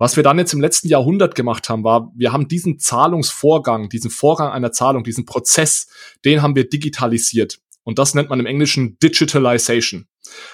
Was 0.00 0.16
wir 0.16 0.22
dann 0.22 0.38
jetzt 0.38 0.54
im 0.54 0.62
letzten 0.62 0.88
Jahrhundert 0.88 1.34
gemacht 1.34 1.68
haben, 1.68 1.84
war, 1.84 2.10
wir 2.16 2.32
haben 2.32 2.48
diesen 2.48 2.78
Zahlungsvorgang, 2.78 3.90
diesen 3.90 4.10
Vorgang 4.10 4.50
einer 4.50 4.72
Zahlung, 4.72 5.04
diesen 5.04 5.26
Prozess, 5.26 5.88
den 6.24 6.40
haben 6.40 6.56
wir 6.56 6.66
digitalisiert. 6.66 7.58
Und 7.82 7.98
das 7.98 8.14
nennt 8.14 8.30
man 8.30 8.40
im 8.40 8.46
Englischen 8.46 8.98
Digitalization. 9.00 10.06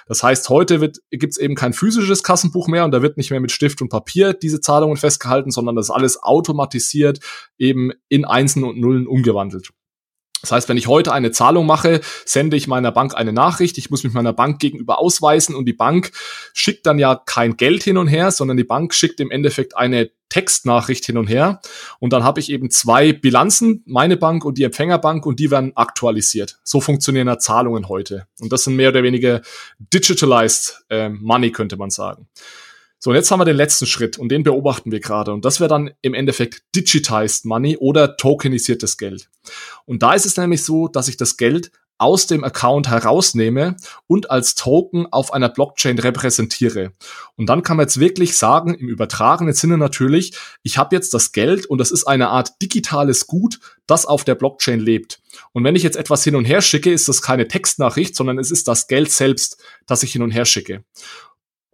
Das 0.09 0.25
heißt, 0.25 0.49
heute 0.49 0.91
gibt 1.13 1.33
es 1.33 1.39
eben 1.39 1.55
kein 1.55 1.75
physisches 1.75 2.25
Kassenbuch 2.25 2.67
mehr 2.67 2.85
und 2.85 2.91
da 2.91 3.03
wird 3.03 3.19
nicht 3.19 3.31
mehr 3.31 3.39
mit 3.39 3.53
Stift 3.53 3.81
und 3.83 3.89
Papier 3.89 4.33
diese 4.33 4.61
Zahlungen 4.61 4.97
festgehalten, 4.97 5.53
sondern 5.53 5.77
das 5.77 5.93
alles 5.93 6.21
automatisiert 6.21 7.21
eben 7.57 7.93
in 8.09 8.25
Einsen 8.25 8.65
und 8.65 8.81
Nullen 8.81 9.07
umgewandelt. 9.07 9.71
Das 10.43 10.53
heißt, 10.53 10.69
wenn 10.69 10.77
ich 10.77 10.87
heute 10.87 11.13
eine 11.13 11.33
Zahlung 11.33 11.67
mache, 11.67 12.01
sende 12.25 12.57
ich 12.57 12.69
meiner 12.69 12.93
Bank 12.93 13.17
eine 13.17 13.33
Nachricht. 13.33 13.79
Ich 13.79 13.91
muss 13.91 14.05
mich 14.05 14.13
meiner 14.13 14.33
Bank 14.33 14.59
gegenüber 14.59 14.99
ausweisen 14.99 15.55
und 15.55 15.65
die 15.65 15.73
Bank 15.73 16.13
schickt 16.53 16.87
dann 16.87 16.99
ja 16.99 17.21
kein 17.25 17.57
Geld 17.57 17.83
hin 17.83 17.97
und 17.99 18.07
her, 18.07 18.31
sondern 18.31 18.57
die 18.57 18.65
Bank 18.65 18.95
schickt 18.95 19.19
im 19.21 19.31
Endeffekt 19.31 19.77
eine 19.77 20.11
Textnachricht 20.29 21.05
hin 21.07 21.19
und 21.19 21.27
her. 21.29 21.61
Und 21.99 22.13
dann 22.13 22.25
habe 22.25 22.41
ich 22.41 22.51
eben 22.51 22.71
zwei 22.71 23.13
Bilanzen, 23.13 23.83
meine 23.87 24.17
Bank 24.17 24.45
und 24.45 24.59
die 24.59 24.65
Empfängerbank, 24.65 25.25
und 25.25 25.41
die 25.41 25.51
werden 25.51 25.73
aktualisiert. 25.77 26.59
So 26.65 26.81
funktionieren 26.81 27.29
ja 27.29 27.39
Zahlungen 27.39 27.89
heute. 27.89 28.27
Und 28.41 28.53
das 28.53 28.65
sind 28.65 28.77
mehr 28.77 28.91
oder 28.91 29.03
weniger 29.03 29.43
digitalized 29.79 30.85
äh, 30.91 31.09
Money, 31.09 31.53
könnte 31.53 31.77
man 31.77 31.91
sagen. 31.91 32.29
So, 32.99 33.11
und 33.11 33.17
jetzt 33.17 33.31
haben 33.31 33.41
wir 33.41 33.45
den 33.45 33.57
letzten 33.57 33.87
Schritt 33.87 34.19
und 34.19 34.31
den 34.31 34.43
beobachten 34.43 34.91
wir 34.91 35.01
gerade. 35.01 35.33
Und 35.33 35.45
das 35.45 35.61
wäre 35.61 35.69
dann 35.69 35.91
im 36.03 36.15
Endeffekt 36.15 36.63
digitized 36.75 37.45
Money 37.45 37.77
oder 37.77 38.17
tokenisiertes 38.17 38.97
Geld. 38.97 39.29
Und 39.85 40.03
da 40.03 40.15
ist 40.15 40.27
es 40.27 40.37
nämlich 40.37 40.65
so, 40.65 40.89
dass 40.89 41.09
ich 41.09 41.17
das 41.17 41.37
Geld 41.37 41.71
aus 41.99 42.27
dem 42.27 42.45
Account 42.45 42.89
herausnehme 42.89 43.77
und 44.07 44.31
als 44.31 44.55
Token 44.55 45.07
auf 45.11 45.33
einer 45.33 45.49
Blockchain 45.49 45.99
repräsentiere. 45.99 46.93
Und 47.37 47.47
dann 47.47 47.63
kann 47.63 47.79
man 47.79 47.85
jetzt 47.85 48.01
wirklich 48.01 48.37
sagen, 48.37 48.75
im 48.75 48.89
übertragenen 48.89 49.55
Sinne 49.55 49.79
natürlich, 49.79 50.37
ich 50.63 50.77
habe 50.77 50.95
jetzt 50.95 51.15
das 51.15 51.33
Geld 51.33 51.67
und 51.67 51.79
das 51.79 51.91
ist 51.91 52.05
eine 52.05 52.29
Art 52.29 52.61
digitales 52.61 53.27
Gut, 53.27 53.61
das 53.87 54.05
auf 54.05 54.25
der 54.25 54.35
Blockchain 54.35 54.81
lebt. 54.81 55.21
Und 55.53 55.65
wenn 55.65 55.77
ich 55.77 55.83
jetzt 55.83 55.97
etwas 55.97 56.23
hin 56.23 56.37
und 56.37 56.45
her 56.45 56.61
schicke, 56.61 56.93
ist 56.93 57.09
das 57.09 57.23
keine 57.23 57.49
Textnachricht, 57.49 58.15
sondern 58.15 58.39
es 58.39 58.51
ist 58.51 58.69
das 58.69 58.89
Geld 58.89 59.11
selbst, 59.11 59.63
das 59.87 60.03
ich 60.03 60.13
hin 60.13 60.23
und 60.23 60.33
her 60.33 60.45
schicke. 60.45 60.85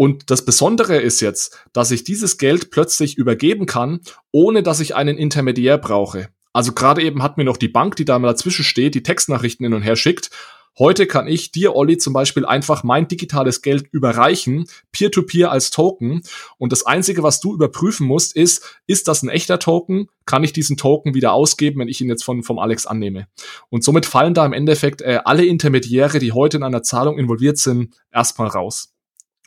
Und 0.03 0.33
das 0.33 0.45
Besondere 0.45 0.97
ist 0.97 1.21
jetzt, 1.21 1.61
dass 1.73 1.93
ich 1.93 2.03
dieses 2.03 2.37
Geld 2.37 2.73
plötzlich 2.73 3.17
übergeben 3.17 3.67
kann, 3.67 4.01
ohne 4.33 4.65
dass 4.65 4.81
ich 4.81 4.97
einen 4.97 5.17
Intermediär 5.17 5.79
brauche. 5.79 6.31
Also 6.53 6.73
gerade 6.73 7.03
eben 7.03 7.23
hat 7.23 7.37
mir 7.37 7.45
noch 7.45 7.57
die 7.57 7.69
Bank, 7.69 7.95
die 7.95 8.05
da 8.05 8.19
mal 8.19 8.27
dazwischen 8.27 8.65
steht, 8.65 8.97
die 8.97 9.05
Textnachrichten 9.05 9.65
hin 9.65 9.75
und 9.75 9.83
her 9.83 9.95
schickt. 9.95 10.31
Heute 10.77 11.07
kann 11.07 11.29
ich 11.29 11.53
dir, 11.53 11.77
Olli, 11.77 11.99
zum 11.99 12.15
Beispiel 12.15 12.45
einfach 12.45 12.83
mein 12.83 13.07
digitales 13.07 13.63
Geld 13.63 13.87
überreichen, 13.93 14.67
peer-to-peer 14.91 15.47
-peer 15.47 15.53
als 15.53 15.71
Token. 15.71 16.23
Und 16.59 16.73
das 16.73 16.85
Einzige, 16.85 17.23
was 17.23 17.39
du 17.39 17.55
überprüfen 17.55 18.05
musst, 18.05 18.35
ist, 18.35 18.81
ist 18.89 19.07
das 19.07 19.23
ein 19.23 19.29
echter 19.29 19.61
Token? 19.61 20.09
Kann 20.27 20.43
ich 20.43 20.53
diesen 20.53 20.77
Token 20.77 21.15
wieder 21.15 21.33
ausgeben, 21.33 21.79
wenn 21.79 21.87
ich 21.87 22.01
ihn 22.01 22.09
jetzt 22.09 22.25
von, 22.25 22.43
vom 22.43 22.59
Alex 22.59 22.87
annehme? 22.87 23.29
Und 23.71 23.85
somit 23.85 24.05
fallen 24.05 24.35
da 24.35 24.45
im 24.45 24.53
Endeffekt 24.53 25.01
äh, 25.01 25.21
alle 25.25 25.47
Intermediäre, 25.47 26.19
die 26.19 26.33
heute 26.33 26.57
in 26.57 26.65
einer 26.65 26.83
Zahlung 26.83 27.21
involviert 27.21 27.59
sind, 27.59 27.95
erstmal 28.11 28.49
raus. 28.49 28.92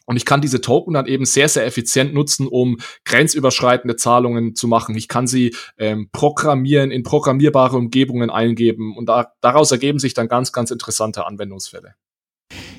Und 0.06 0.18
ich 0.18 0.26
kann 0.26 0.42
diese 0.42 0.62
Token 0.62 0.94
dann 0.94 1.08
eben 1.08 1.26
sehr, 1.26 1.50
sehr 1.50 1.66
effizient 1.66 2.14
nutzen, 2.14 2.48
um 2.48 2.78
grenzüberschreitende 3.06 3.96
Zahlungen 3.96 4.56
zu 4.56 4.68
machen. 4.68 4.96
Ich 4.96 5.08
kann 5.08 5.28
sie 5.28 5.56
ähm, 5.78 6.10
programmieren, 6.12 6.92
in 6.92 7.04
programmierbare 7.04 7.78
Umgebungen 7.78 8.30
eingeben 8.30 8.96
und 8.96 9.08
da, 9.08 9.34
daraus 9.42 9.72
ergeben 9.72 10.00
sich 10.00 10.14
dann 10.14 10.28
ganz, 10.28 10.52
ganz 10.52 10.72
interessante 10.72 11.26
Anwendungsfälle. 11.26 11.96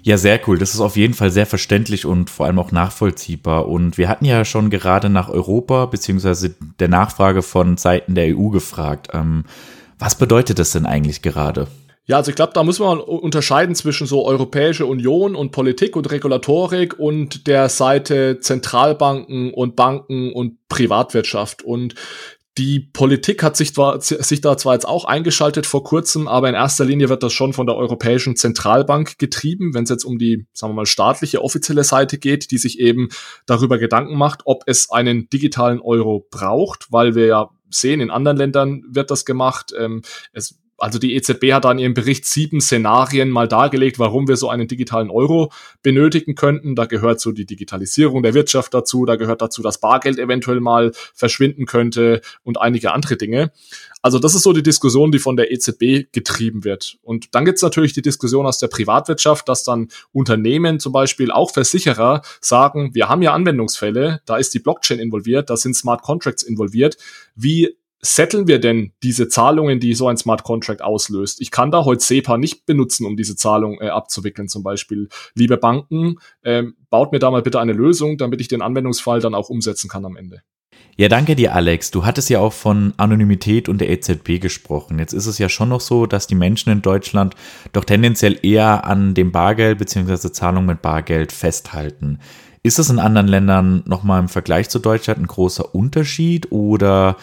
Ja, 0.02 0.18
sehr 0.18 0.40
cool. 0.47 0.56
Das 0.56 0.73
ist 0.73 0.80
auf 0.80 0.97
jeden 0.97 1.14
Fall 1.14 1.33
sehr 1.33 1.47
verständlich 1.47 2.06
und 2.06 2.30
vor 2.30 2.47
allem 2.47 2.61
auch 2.61 2.71
nachvollziehbar. 2.71 3.66
Und 3.66 3.99
wir 3.99 4.09
hatten 4.09 4.25
ja 4.25 4.45
schon 4.45 4.71
gerade 4.71 5.11
nach 5.11 5.28
Europa 5.28 5.87
beziehungsweise 5.87 6.54
der 6.78 6.87
Nachfrage 6.87 7.42
von 7.42 7.76
Seiten 7.76 8.14
der 8.14 8.37
EU 8.37 8.50
gefragt. 8.50 9.09
Ähm, 9.12 9.45
was 9.99 10.16
bedeutet 10.16 10.61
das 10.61 10.71
denn 10.71 10.87
eigentlich 10.87 11.23
gerade? 11.23 11.66
Ja, 12.09 12.19
also 12.19 12.31
ich 12.31 12.37
glaube, 12.37 12.53
da 12.55 12.63
muss 12.63 12.79
man 12.79 13.01
unterscheiden 13.01 13.75
zwischen 13.75 14.07
so 14.07 14.25
Europäische 14.25 14.87
Union 14.87 15.35
und 15.35 15.51
Politik 15.51 15.97
und 15.97 16.09
Regulatorik 16.11 16.99
und 16.99 17.49
der 17.49 17.69
Seite 17.69 18.39
Zentralbanken 18.39 19.53
und 19.53 19.75
Banken 19.75 20.33
und 20.33 20.69
Privatwirtschaft. 20.69 21.65
Und 21.65 21.97
die 22.59 22.79
Politik 22.81 23.43
hat 23.43 23.57
sich, 23.57 23.75
zwar, 23.75 24.01
sich 24.01 24.41
da 24.41 24.57
zwar 24.57 24.75
jetzt 24.75 24.87
auch 24.87 25.05
eingeschaltet 25.05 25.67
vor 25.67 25.83
kurzem, 25.83 26.29
aber 26.29 26.49
in 26.49 26.55
erster 26.55 26.85
Linie 26.85 27.09
wird 27.09 27.25
das 27.25 27.33
schon 27.33 27.53
von 27.53 27.67
der 27.67 27.77
Europäischen 27.77 28.37
Zentralbank 28.37 29.19
getrieben, 29.19 29.75
wenn 29.75 29.83
es 29.83 29.91
jetzt 29.91 30.05
um 30.05 30.17
die, 30.17 30.47
sagen 30.53 30.73
wir 30.73 30.77
mal, 30.77 30.87
staatliche 30.87 31.43
offizielle 31.43 31.85
Seite 31.85 32.19
geht, 32.19 32.53
die 32.53 32.59
sich 32.59 32.79
eben 32.79 33.09
darüber 33.47 33.79
Gedanken 33.79 34.17
macht, 34.17 34.43
ob 34.45 34.63
es 34.67 34.91
einen 34.91 35.29
digitalen 35.29 35.81
Euro 35.81 36.25
braucht, 36.31 36.91
weil 36.91 37.17
wir 37.17 37.27
ja 37.27 37.51
sehen, 37.69 38.01
in 38.01 38.11
anderen 38.11 38.39
Ländern 38.39 38.85
wird 38.89 39.11
das 39.11 39.25
gemacht. 39.25 39.73
Ähm, 39.77 40.03
es 40.33 40.59
also 40.78 40.99
die 40.99 41.14
EZB 41.14 41.52
hat 41.52 41.64
da 41.64 41.73
in 41.73 41.78
ihrem 41.78 41.95
Bericht 41.95 42.26
sieben 42.26 42.61
Szenarien 42.61 43.30
mal 43.30 43.49
dargelegt, 43.49 43.99
warum 43.99 44.28
wir 44.28 44.37
so 44.37 44.49
einen 44.49 44.68
digitalen 44.68 45.11
Euro 45.11 45.50
benötigen 45.83 46.35
könnten. 46.35 46.75
Da 46.75 46.85
gehört 46.85 47.21
so 47.21 47.33
die 47.33 47.47
Digitalisierung 47.47 48.23
der 48.23 48.35
Wirtschaft 48.35 48.75
dazu, 48.75 49.06
da 49.06 49.16
gehört 49.16 49.40
dazu, 49.40 49.62
dass 49.62 49.80
Bargeld 49.80 50.18
eventuell 50.18 50.61
mal 50.61 50.92
verschwinden 51.14 51.66
könnte 51.66 52.21
und 52.42 52.61
einige 52.61 52.92
andere 52.92 53.16
Dinge. 53.16 53.52
Also 54.02 54.18
das 54.18 54.35
ist 54.35 54.42
so 54.42 54.52
die 54.52 54.62
Diskussion, 54.62 55.11
die 55.11 55.18
von 55.18 55.37
der 55.37 55.50
EZB 55.50 56.12
getrieben 56.12 56.64
wird. 56.64 56.99
Und 57.02 57.35
dann 57.35 57.45
gibt's 57.45 57.62
natürlich 57.62 57.92
die 57.92 58.02
Diskussion 58.02 58.47
aus 58.47 58.59
der 58.59 58.68
Privatwirtschaft, 58.68 59.49
dass 59.49 59.64
dann 59.64 59.88
Unternehmen, 60.12 60.78
zum 60.78 60.92
Beispiel 60.92 61.30
auch 61.30 61.50
Versicherer, 61.50 62.23
sagen, 62.40 62.95
wir 62.95 63.09
haben 63.09 63.23
ja 63.23 63.33
Anwendungsfälle, 63.33 64.21
da 64.26 64.37
ist 64.37 64.54
die 64.54 64.61
Blockchain 64.61 64.99
involviert, 64.99 65.50
da 65.50 65.56
sind 65.56 65.75
Smart 65.75 66.02
Contracts 66.02 66.42
involviert. 66.42 66.97
Wie 67.35 67.76
setteln 68.15 68.47
wir 68.47 68.59
denn 68.59 68.93
diese 69.03 69.29
Zahlungen, 69.29 69.81
die 69.81 69.95
so 69.95 70.09
ein 70.09 70.17
Smart 70.17 70.45
Contract 70.45 70.83
auslöst? 70.83 71.41
Ich 71.41 71.51
kann 71.51 71.71
da 71.71 71.85
heute 71.85 72.03
SEPA 72.03 72.39
nicht 72.39 72.67
benutzen, 72.67 73.07
um 73.07 73.17
diese 73.17 73.37
Zahlung 73.37 73.81
äh, 73.81 73.89
abzuwickeln 73.89 74.49
zum 74.49 74.63
Beispiel. 74.63 75.09
Liebe 75.35 75.57
Banken, 75.57 76.17
ähm, 76.45 76.77
baut 76.91 77.13
mir 77.13 77.19
da 77.19 77.31
mal 77.31 77.43
bitte 77.43 77.61
eine 77.61 77.73
Lösung, 77.73 78.19
damit 78.19 78.41
ich 78.41 78.49
den 78.49 78.63
Anwendungsfall 78.63 79.21
dann 79.21 79.35
auch 79.35 79.49
umsetzen 79.49 79.89
kann 79.89 80.05
am 80.05 80.17
Ende. 80.17 80.43
Ja, 80.99 81.09
danke 81.09 81.37
dir, 81.37 81.55
Alex. 81.55 81.91
Du 81.91 82.07
hattest 82.07 82.31
ja 82.31 82.41
auch 82.41 82.55
von 82.55 82.95
Anonymität 82.97 83.69
und 83.69 83.83
der 83.83 83.91
EZB 83.91 84.41
gesprochen. 84.41 84.99
Jetzt 84.99 85.13
ist 85.13 85.27
es 85.27 85.37
ja 85.37 85.51
schon 85.51 85.69
noch 85.69 85.83
so, 85.83 86.07
dass 86.07 86.27
die 86.27 86.35
Menschen 86.35 86.73
in 86.73 86.81
Deutschland 86.81 87.35
doch 87.75 87.85
tendenziell 87.85 88.39
eher 88.43 88.87
an 88.87 89.13
dem 89.13 89.31
Bargeld 89.31 89.79
bzw. 89.79 90.33
Zahlung 90.33 90.65
mit 90.65 90.81
Bargeld 90.81 91.33
festhalten. 91.33 92.21
Ist 92.63 92.79
es 92.79 92.89
in 92.89 92.99
anderen 92.99 93.29
Ländern 93.29 93.83
nochmal 93.87 94.21
im 94.21 94.29
Vergleich 94.29 94.71
zu 94.71 94.79
Deutschland 94.79 95.21
ein 95.21 95.27
großer 95.27 95.75
Unterschied 95.75 96.51
oder 96.51 97.17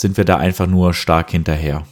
sind 0.00 0.16
wir 0.16 0.24
da 0.24 0.36
einfach 0.36 0.66
nur 0.66 0.92
stark 0.92 1.30
hinterher. 1.30 1.86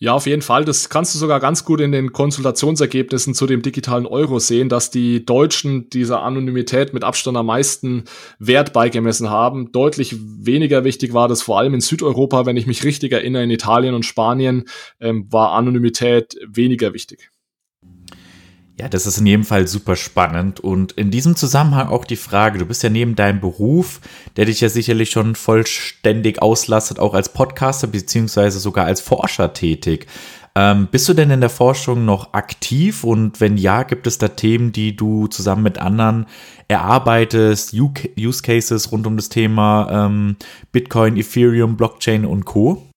Ja, 0.00 0.12
auf 0.12 0.26
jeden 0.26 0.42
Fall. 0.42 0.64
Das 0.64 0.88
kannst 0.88 1.12
du 1.14 1.18
sogar 1.18 1.40
ganz 1.40 1.64
gut 1.64 1.80
in 1.80 1.90
den 1.90 2.12
Konsultationsergebnissen 2.12 3.34
zu 3.34 3.46
dem 3.46 3.62
digitalen 3.62 4.06
Euro 4.06 4.38
sehen, 4.38 4.68
dass 4.68 4.92
die 4.92 5.26
Deutschen 5.26 5.90
dieser 5.90 6.22
Anonymität 6.22 6.94
mit 6.94 7.02
Abstand 7.02 7.36
am 7.36 7.46
meisten 7.46 8.04
Wert 8.38 8.72
beigemessen 8.72 9.28
haben. 9.28 9.72
Deutlich 9.72 10.14
weniger 10.20 10.84
wichtig 10.84 11.14
war 11.14 11.26
das 11.26 11.42
vor 11.42 11.58
allem 11.58 11.74
in 11.74 11.80
Südeuropa, 11.80 12.46
wenn 12.46 12.56
ich 12.56 12.68
mich 12.68 12.84
richtig 12.84 13.10
erinnere, 13.10 13.42
in 13.42 13.50
Italien 13.50 13.94
und 13.94 14.04
Spanien 14.04 14.68
ähm, 15.00 15.26
war 15.32 15.50
Anonymität 15.52 16.36
weniger 16.46 16.94
wichtig. 16.94 17.32
Ja, 18.80 18.88
das 18.88 19.06
ist 19.06 19.18
in 19.18 19.26
jedem 19.26 19.44
Fall 19.44 19.66
super 19.66 19.96
spannend. 19.96 20.60
Und 20.60 20.92
in 20.92 21.10
diesem 21.10 21.34
Zusammenhang 21.34 21.88
auch 21.88 22.04
die 22.04 22.16
Frage, 22.16 22.60
du 22.60 22.66
bist 22.66 22.84
ja 22.84 22.90
neben 22.90 23.16
deinem 23.16 23.40
Beruf, 23.40 24.00
der 24.36 24.44
dich 24.44 24.60
ja 24.60 24.68
sicherlich 24.68 25.10
schon 25.10 25.34
vollständig 25.34 26.40
auslastet, 26.40 27.00
auch 27.00 27.12
als 27.12 27.32
Podcaster 27.32 27.88
beziehungsweise 27.88 28.60
sogar 28.60 28.86
als 28.86 29.00
Forscher 29.00 29.52
tätig. 29.52 30.06
Ähm, 30.54 30.86
bist 30.90 31.08
du 31.08 31.14
denn 31.14 31.30
in 31.30 31.40
der 31.40 31.50
Forschung 31.50 32.04
noch 32.04 32.34
aktiv? 32.34 33.02
Und 33.02 33.40
wenn 33.40 33.56
ja, 33.56 33.82
gibt 33.82 34.06
es 34.06 34.18
da 34.18 34.28
Themen, 34.28 34.70
die 34.70 34.94
du 34.94 35.26
zusammen 35.26 35.64
mit 35.64 35.78
anderen 35.78 36.26
erarbeitest, 36.68 37.74
Use 37.74 38.42
Cases 38.42 38.92
rund 38.92 39.08
um 39.08 39.16
das 39.16 39.28
Thema 39.28 40.06
ähm, 40.06 40.36
Bitcoin, 40.70 41.16
Ethereum, 41.16 41.76
Blockchain 41.76 42.24
und 42.24 42.44
Co.? 42.44 42.87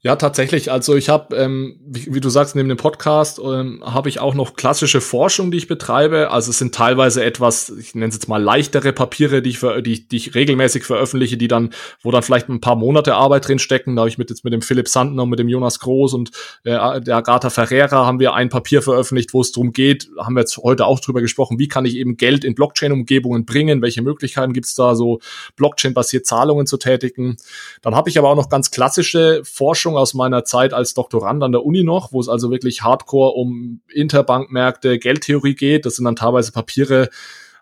Ja, 0.00 0.14
tatsächlich. 0.14 0.70
Also 0.70 0.94
ich 0.94 1.08
habe, 1.08 1.34
ähm, 1.36 1.80
wie, 1.84 2.14
wie, 2.14 2.20
du 2.20 2.28
sagst, 2.28 2.54
neben 2.54 2.68
dem 2.68 2.78
Podcast 2.78 3.40
ähm, 3.44 3.82
habe 3.84 4.08
ich 4.08 4.20
auch 4.20 4.34
noch 4.34 4.54
klassische 4.54 5.00
Forschung, 5.00 5.50
die 5.50 5.58
ich 5.58 5.66
betreibe. 5.66 6.30
Also 6.30 6.50
es 6.50 6.58
sind 6.58 6.72
teilweise 6.72 7.24
etwas, 7.24 7.70
ich 7.70 7.96
nenne 7.96 8.06
es 8.06 8.14
jetzt 8.14 8.28
mal 8.28 8.40
leichtere 8.40 8.92
Papiere, 8.92 9.42
die 9.42 9.50
ich, 9.50 9.60
die, 9.60 10.08
die 10.08 10.16
ich 10.16 10.36
regelmäßig 10.36 10.84
veröffentliche, 10.84 11.36
die 11.36 11.48
dann, 11.48 11.70
wo 12.00 12.12
dann 12.12 12.22
vielleicht 12.22 12.48
ein 12.48 12.60
paar 12.60 12.76
Monate 12.76 13.16
Arbeit 13.16 13.48
drin 13.48 13.58
stecken. 13.58 13.96
Da 13.96 14.02
habe 14.02 14.08
ich 14.08 14.18
mit 14.18 14.30
jetzt 14.30 14.44
mit 14.44 14.52
dem 14.52 14.62
Philipp 14.62 14.86
Sandner 14.86 15.24
und 15.24 15.30
mit 15.30 15.40
dem 15.40 15.48
Jonas 15.48 15.80
Groß 15.80 16.14
und 16.14 16.30
äh, 16.62 17.00
der 17.00 17.16
Agatha 17.16 17.50
Ferreira 17.50 18.06
haben 18.06 18.20
wir 18.20 18.34
ein 18.34 18.50
Papier 18.50 18.82
veröffentlicht, 18.82 19.34
wo 19.34 19.40
es 19.40 19.50
darum 19.50 19.72
geht, 19.72 20.08
haben 20.16 20.36
wir 20.36 20.40
jetzt 20.42 20.58
heute 20.58 20.86
auch 20.86 21.00
drüber 21.00 21.22
gesprochen, 21.22 21.58
wie 21.58 21.66
kann 21.66 21.84
ich 21.84 21.96
eben 21.96 22.16
Geld 22.16 22.44
in 22.44 22.54
Blockchain-Umgebungen 22.54 23.46
bringen, 23.46 23.82
welche 23.82 24.02
Möglichkeiten 24.02 24.52
gibt 24.52 24.66
es 24.66 24.76
da, 24.76 24.94
so 24.94 25.18
Blockchain-basiert 25.56 26.24
Zahlungen 26.24 26.68
zu 26.68 26.76
tätigen. 26.76 27.36
Dann 27.82 27.96
habe 27.96 28.08
ich 28.10 28.16
aber 28.16 28.30
auch 28.30 28.36
noch 28.36 28.48
ganz 28.48 28.70
klassische 28.70 29.42
Forschung 29.42 29.87
Forschung 29.88 29.96
aus 29.96 30.14
meiner 30.14 30.44
Zeit 30.44 30.74
als 30.74 30.92
Doktorand 30.92 31.42
an 31.42 31.52
der 31.52 31.64
Uni 31.64 31.82
noch, 31.82 32.12
wo 32.12 32.20
es 32.20 32.28
also 32.28 32.50
wirklich 32.50 32.82
hardcore 32.82 33.32
um 33.32 33.80
Interbankmärkte, 33.92 34.98
Geldtheorie 34.98 35.54
geht. 35.54 35.86
Das 35.86 35.96
sind 35.96 36.04
dann 36.04 36.16
teilweise 36.16 36.52
Papiere, 36.52 37.08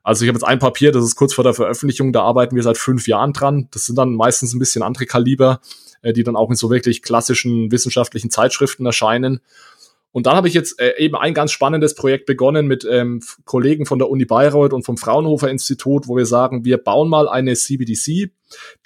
also 0.03 0.25
ich 0.25 0.29
habe 0.29 0.37
jetzt 0.37 0.47
ein 0.47 0.59
Papier, 0.59 0.91
das 0.91 1.05
ist 1.05 1.15
kurz 1.15 1.35
vor 1.35 1.45
der 1.45 1.55
Veröffentlichung, 1.55 2.13
da 2.13 2.23
arbeiten 2.23 2.57
wir 2.57 2.63
seit 2.63 2.79
fünf 2.79 3.07
Jahren 3.07 3.33
dran. 3.33 3.69
Das 3.71 3.87
sind 3.87 3.97
dann 3.97 4.15
meistens 4.15 4.55
ein 4.55 4.59
bisschen 4.59 4.83
andere 4.83 5.07
Kaliber, 5.07 5.61
äh, 6.03 6.13
die 6.13 6.25
dann 6.25 6.37
auch 6.37 6.51
in 6.51 6.57
so 6.57 6.69
wirklich 6.69 7.03
klassischen 7.03 7.71
wissenschaftlichen 7.71 8.31
Zeitschriften 8.31 8.85
erscheinen. 8.87 9.41
Und 10.13 10.27
dann 10.27 10.35
habe 10.35 10.49
ich 10.49 10.55
jetzt 10.55 10.81
äh, 10.81 10.95
eben 10.99 11.15
ein 11.15 11.35
ganz 11.35 11.53
spannendes 11.53 11.95
Projekt 11.95 12.25
begonnen 12.25 12.67
mit 12.67 12.87
ähm, 12.91 13.21
Kollegen 13.45 13.85
von 13.85 13.99
der 13.99 14.09
Uni 14.09 14.25
Bayreuth 14.25 14.73
und 14.73 14.83
vom 14.83 14.97
Fraunhofer 14.97 15.51
Institut, 15.51 16.09
wo 16.09 16.17
wir 16.17 16.25
sagen, 16.25 16.65
wir 16.65 16.79
bauen 16.79 17.11
mal 17.11 17.29
eine 17.29 17.55
CBDC, 17.55 18.31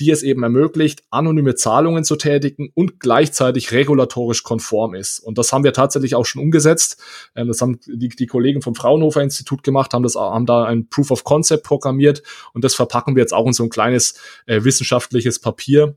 die 0.01 0.11
es 0.11 0.23
eben 0.23 0.43
ermöglicht, 0.43 1.05
anonyme 1.11 1.55
Zahlungen 1.55 2.03
zu 2.03 2.17
tätigen 2.17 2.71
und 2.75 2.99
gleichzeitig 2.99 3.71
regulatorisch 3.71 4.43
konform 4.43 4.95
ist. 4.95 5.21
Und 5.21 5.39
das 5.39 5.53
haben 5.53 5.63
wir 5.63 5.73
tatsächlich 5.73 6.15
auch 6.17 6.27
schon 6.27 6.43
umgesetzt. 6.43 7.01
Ähm, 7.37 7.49
das 7.49 7.61
haben 7.61 7.79
die, 7.87 8.09
die 8.09 8.27
Kollegen 8.27 8.61
vom 8.61 8.75
Fraunhofer 8.75 9.23
Institut 9.23 9.63
gemacht, 9.63 9.95
haben 9.95 10.03
das, 10.03 10.17
haben 10.17 10.47
da 10.47 10.65
ein 10.65 10.89
Proof 10.89 11.11
of 11.13 11.25
Concept 11.25 11.65
programmiert 11.65 12.23
und 12.55 12.65
das 12.65 12.75
verpacken 12.75 13.15
wir 13.15 13.23
jetzt 13.23 13.35
auch 13.35 13.47
in 13.47 13.53
so 13.53 13.63
ein 13.63 13.71
kleines 13.71 14.15
äh, 14.47 14.65
wissenschaftliches 14.65 15.39
Papier 15.39 15.97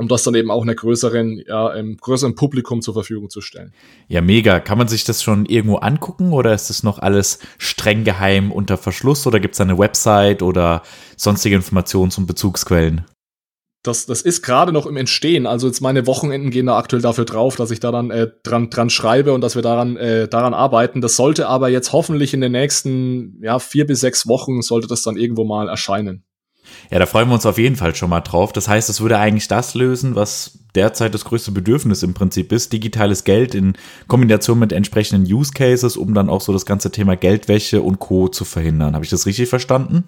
um 0.00 0.08
das 0.08 0.22
dann 0.22 0.34
eben 0.34 0.50
auch 0.50 0.62
einer 0.62 0.74
größeren, 0.74 1.42
ja, 1.46 1.68
einem 1.68 1.98
größeren 1.98 2.34
Publikum 2.34 2.80
zur 2.80 2.94
Verfügung 2.94 3.28
zu 3.28 3.42
stellen. 3.42 3.74
Ja, 4.08 4.22
mega. 4.22 4.58
Kann 4.58 4.78
man 4.78 4.88
sich 4.88 5.04
das 5.04 5.22
schon 5.22 5.44
irgendwo 5.44 5.76
angucken 5.76 6.32
oder 6.32 6.54
ist 6.54 6.70
das 6.70 6.82
noch 6.82 6.98
alles 6.98 7.38
streng 7.58 8.02
geheim 8.02 8.50
unter 8.50 8.78
Verschluss 8.78 9.26
oder 9.26 9.40
gibt 9.40 9.54
es 9.54 9.60
eine 9.60 9.78
Website 9.78 10.42
oder 10.42 10.82
sonstige 11.16 11.54
Informationen 11.54 12.10
zum 12.10 12.26
Bezugsquellen? 12.26 13.04
Das, 13.82 14.06
das 14.06 14.22
ist 14.22 14.42
gerade 14.42 14.72
noch 14.72 14.86
im 14.86 14.96
Entstehen. 14.96 15.46
Also 15.46 15.66
jetzt 15.66 15.82
meine 15.82 16.06
Wochenenden 16.06 16.50
gehen 16.50 16.66
da 16.66 16.78
aktuell 16.78 17.02
dafür 17.02 17.26
drauf, 17.26 17.56
dass 17.56 17.70
ich 17.70 17.80
da 17.80 17.92
dann 17.92 18.10
äh, 18.10 18.28
dran, 18.42 18.70
dran 18.70 18.88
schreibe 18.88 19.34
und 19.34 19.42
dass 19.42 19.54
wir 19.54 19.62
daran, 19.62 19.98
äh, 19.98 20.28
daran 20.28 20.54
arbeiten. 20.54 21.02
Das 21.02 21.16
sollte 21.16 21.46
aber 21.46 21.68
jetzt 21.68 21.92
hoffentlich 21.92 22.32
in 22.32 22.40
den 22.40 22.52
nächsten 22.52 23.38
ja, 23.42 23.58
vier 23.58 23.86
bis 23.86 24.00
sechs 24.00 24.26
Wochen 24.26 24.62
sollte 24.62 24.86
das 24.86 25.02
dann 25.02 25.16
irgendwo 25.16 25.44
mal 25.44 25.68
erscheinen. 25.68 26.24
Ja, 26.90 26.98
da 26.98 27.06
freuen 27.06 27.28
wir 27.28 27.34
uns 27.34 27.46
auf 27.46 27.58
jeden 27.58 27.76
Fall 27.76 27.94
schon 27.94 28.10
mal 28.10 28.20
drauf. 28.20 28.52
Das 28.52 28.68
heißt, 28.68 28.88
es 28.90 29.00
würde 29.00 29.18
eigentlich 29.18 29.48
das 29.48 29.74
lösen, 29.74 30.14
was 30.14 30.58
derzeit 30.74 31.14
das 31.14 31.24
größte 31.24 31.52
Bedürfnis 31.52 32.02
im 32.02 32.14
Prinzip 32.14 32.52
ist. 32.52 32.72
Digitales 32.72 33.24
Geld 33.24 33.54
in 33.54 33.74
Kombination 34.08 34.58
mit 34.58 34.72
entsprechenden 34.72 35.30
Use 35.32 35.52
Cases, 35.52 35.96
um 35.96 36.14
dann 36.14 36.28
auch 36.28 36.40
so 36.40 36.52
das 36.52 36.66
ganze 36.66 36.90
Thema 36.90 37.16
Geldwäsche 37.16 37.82
und 37.82 37.98
Co. 37.98 38.28
zu 38.28 38.44
verhindern. 38.44 38.94
Habe 38.94 39.04
ich 39.04 39.10
das 39.10 39.26
richtig 39.26 39.48
verstanden? 39.48 40.04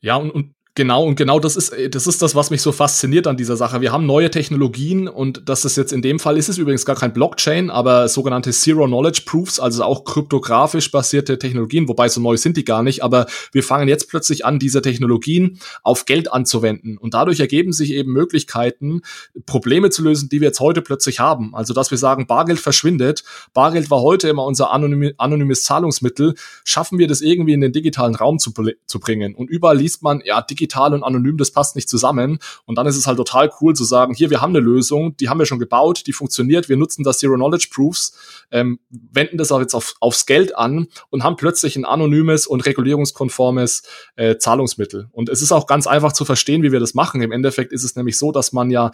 Ja, 0.00 0.16
und, 0.16 0.30
und 0.30 0.55
Genau, 0.76 1.06
und 1.06 1.16
genau 1.16 1.40
das 1.40 1.56
ist, 1.56 1.74
das 1.90 2.06
ist 2.06 2.20
das, 2.20 2.34
was 2.34 2.50
mich 2.50 2.60
so 2.60 2.70
fasziniert 2.70 3.26
an 3.26 3.38
dieser 3.38 3.56
Sache. 3.56 3.80
Wir 3.80 3.92
haben 3.92 4.04
neue 4.04 4.30
Technologien 4.30 5.08
und 5.08 5.48
das 5.48 5.64
ist 5.64 5.78
jetzt 5.78 5.90
in 5.90 6.02
dem 6.02 6.18
Fall 6.18 6.36
ist 6.36 6.50
es 6.50 6.58
übrigens 6.58 6.84
gar 6.84 6.96
kein 6.96 7.14
Blockchain, 7.14 7.70
aber 7.70 8.10
sogenannte 8.10 8.50
Zero 8.50 8.84
Knowledge 8.84 9.22
Proofs, 9.24 9.58
also 9.58 9.84
auch 9.84 10.04
kryptografisch 10.04 10.90
basierte 10.90 11.38
Technologien, 11.38 11.88
wobei 11.88 12.10
so 12.10 12.20
neu 12.20 12.36
sind 12.36 12.58
die 12.58 12.64
gar 12.66 12.82
nicht, 12.82 13.02
aber 13.02 13.24
wir 13.52 13.62
fangen 13.62 13.88
jetzt 13.88 14.10
plötzlich 14.10 14.44
an, 14.44 14.58
diese 14.58 14.82
Technologien 14.82 15.60
auf 15.82 16.04
Geld 16.04 16.30
anzuwenden 16.30 16.98
und 16.98 17.14
dadurch 17.14 17.40
ergeben 17.40 17.72
sich 17.72 17.92
eben 17.92 18.12
Möglichkeiten, 18.12 19.00
Probleme 19.46 19.88
zu 19.88 20.02
lösen, 20.02 20.28
die 20.28 20.42
wir 20.42 20.48
jetzt 20.48 20.60
heute 20.60 20.82
plötzlich 20.82 21.20
haben. 21.20 21.54
Also, 21.54 21.72
dass 21.72 21.90
wir 21.90 21.96
sagen, 21.96 22.26
Bargeld 22.26 22.60
verschwindet, 22.60 23.24
Bargeld 23.54 23.90
war 23.90 24.02
heute 24.02 24.28
immer 24.28 24.44
unser 24.44 24.72
anonymi 24.72 25.14
anonymes 25.16 25.62
Zahlungsmittel, 25.62 26.34
schaffen 26.64 26.98
wir 26.98 27.08
das 27.08 27.22
irgendwie 27.22 27.54
in 27.54 27.62
den 27.62 27.72
digitalen 27.72 28.14
Raum 28.14 28.38
zu, 28.38 28.52
zu 28.84 29.00
bringen 29.00 29.34
und 29.34 29.48
überall 29.48 29.78
liest 29.78 30.02
man, 30.02 30.20
ja, 30.22 30.42
digital 30.42 30.65
digital 30.66 30.94
und 30.94 31.02
anonym, 31.02 31.36
das 31.36 31.50
passt 31.50 31.76
nicht 31.76 31.88
zusammen. 31.88 32.38
Und 32.64 32.76
dann 32.76 32.86
ist 32.86 32.96
es 32.96 33.06
halt 33.06 33.16
total 33.16 33.50
cool 33.60 33.74
zu 33.74 33.84
sagen, 33.84 34.14
hier, 34.14 34.30
wir 34.30 34.40
haben 34.40 34.50
eine 34.50 34.60
Lösung, 34.60 35.16
die 35.16 35.28
haben 35.28 35.38
wir 35.38 35.46
schon 35.46 35.58
gebaut, 35.58 36.02
die 36.06 36.12
funktioniert, 36.12 36.68
wir 36.68 36.76
nutzen 36.76 37.04
das 37.04 37.18
Zero 37.18 37.34
Knowledge 37.34 37.68
Proofs, 37.72 38.16
ähm, 38.50 38.80
wenden 38.90 39.38
das 39.38 39.52
auch 39.52 39.60
jetzt 39.60 39.74
auf, 39.74 39.94
aufs 40.00 40.26
Geld 40.26 40.56
an 40.56 40.88
und 41.10 41.22
haben 41.22 41.36
plötzlich 41.36 41.76
ein 41.76 41.84
anonymes 41.84 42.46
und 42.46 42.66
regulierungskonformes 42.66 43.82
äh, 44.16 44.36
Zahlungsmittel. 44.36 45.08
Und 45.12 45.28
es 45.28 45.42
ist 45.42 45.52
auch 45.52 45.66
ganz 45.66 45.86
einfach 45.86 46.12
zu 46.12 46.24
verstehen, 46.24 46.62
wie 46.62 46.72
wir 46.72 46.80
das 46.80 46.94
machen. 46.94 47.22
Im 47.22 47.32
Endeffekt 47.32 47.72
ist 47.72 47.84
es 47.84 47.96
nämlich 47.96 48.18
so, 48.18 48.32
dass 48.32 48.52
man 48.52 48.70
ja 48.70 48.90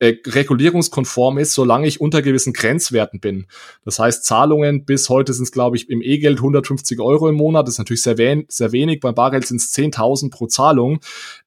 äh, 0.00 0.16
regulierungskonform 0.26 1.38
ist, 1.38 1.54
solange 1.54 1.86
ich 1.86 2.00
unter 2.00 2.20
gewissen 2.20 2.52
Grenzwerten 2.52 3.20
bin. 3.20 3.46
Das 3.84 3.98
heißt, 3.98 4.24
Zahlungen 4.24 4.84
bis 4.84 5.08
heute 5.08 5.32
sind 5.32 5.44
es, 5.44 5.52
glaube 5.52 5.76
ich, 5.76 5.88
im 5.88 6.02
E-Geld 6.02 6.38
150 6.38 6.98
Euro 7.00 7.28
im 7.28 7.36
Monat. 7.36 7.66
Das 7.66 7.74
ist 7.74 7.78
natürlich 7.78 8.02
sehr, 8.02 8.18
wen 8.18 8.44
sehr 8.48 8.72
wenig. 8.72 9.00
Beim 9.00 9.14
Bargeld 9.14 9.46
sind 9.46 9.60
es 9.60 9.72
10.000 9.72 10.30
pro 10.30 10.46
Zahlung. 10.46 10.98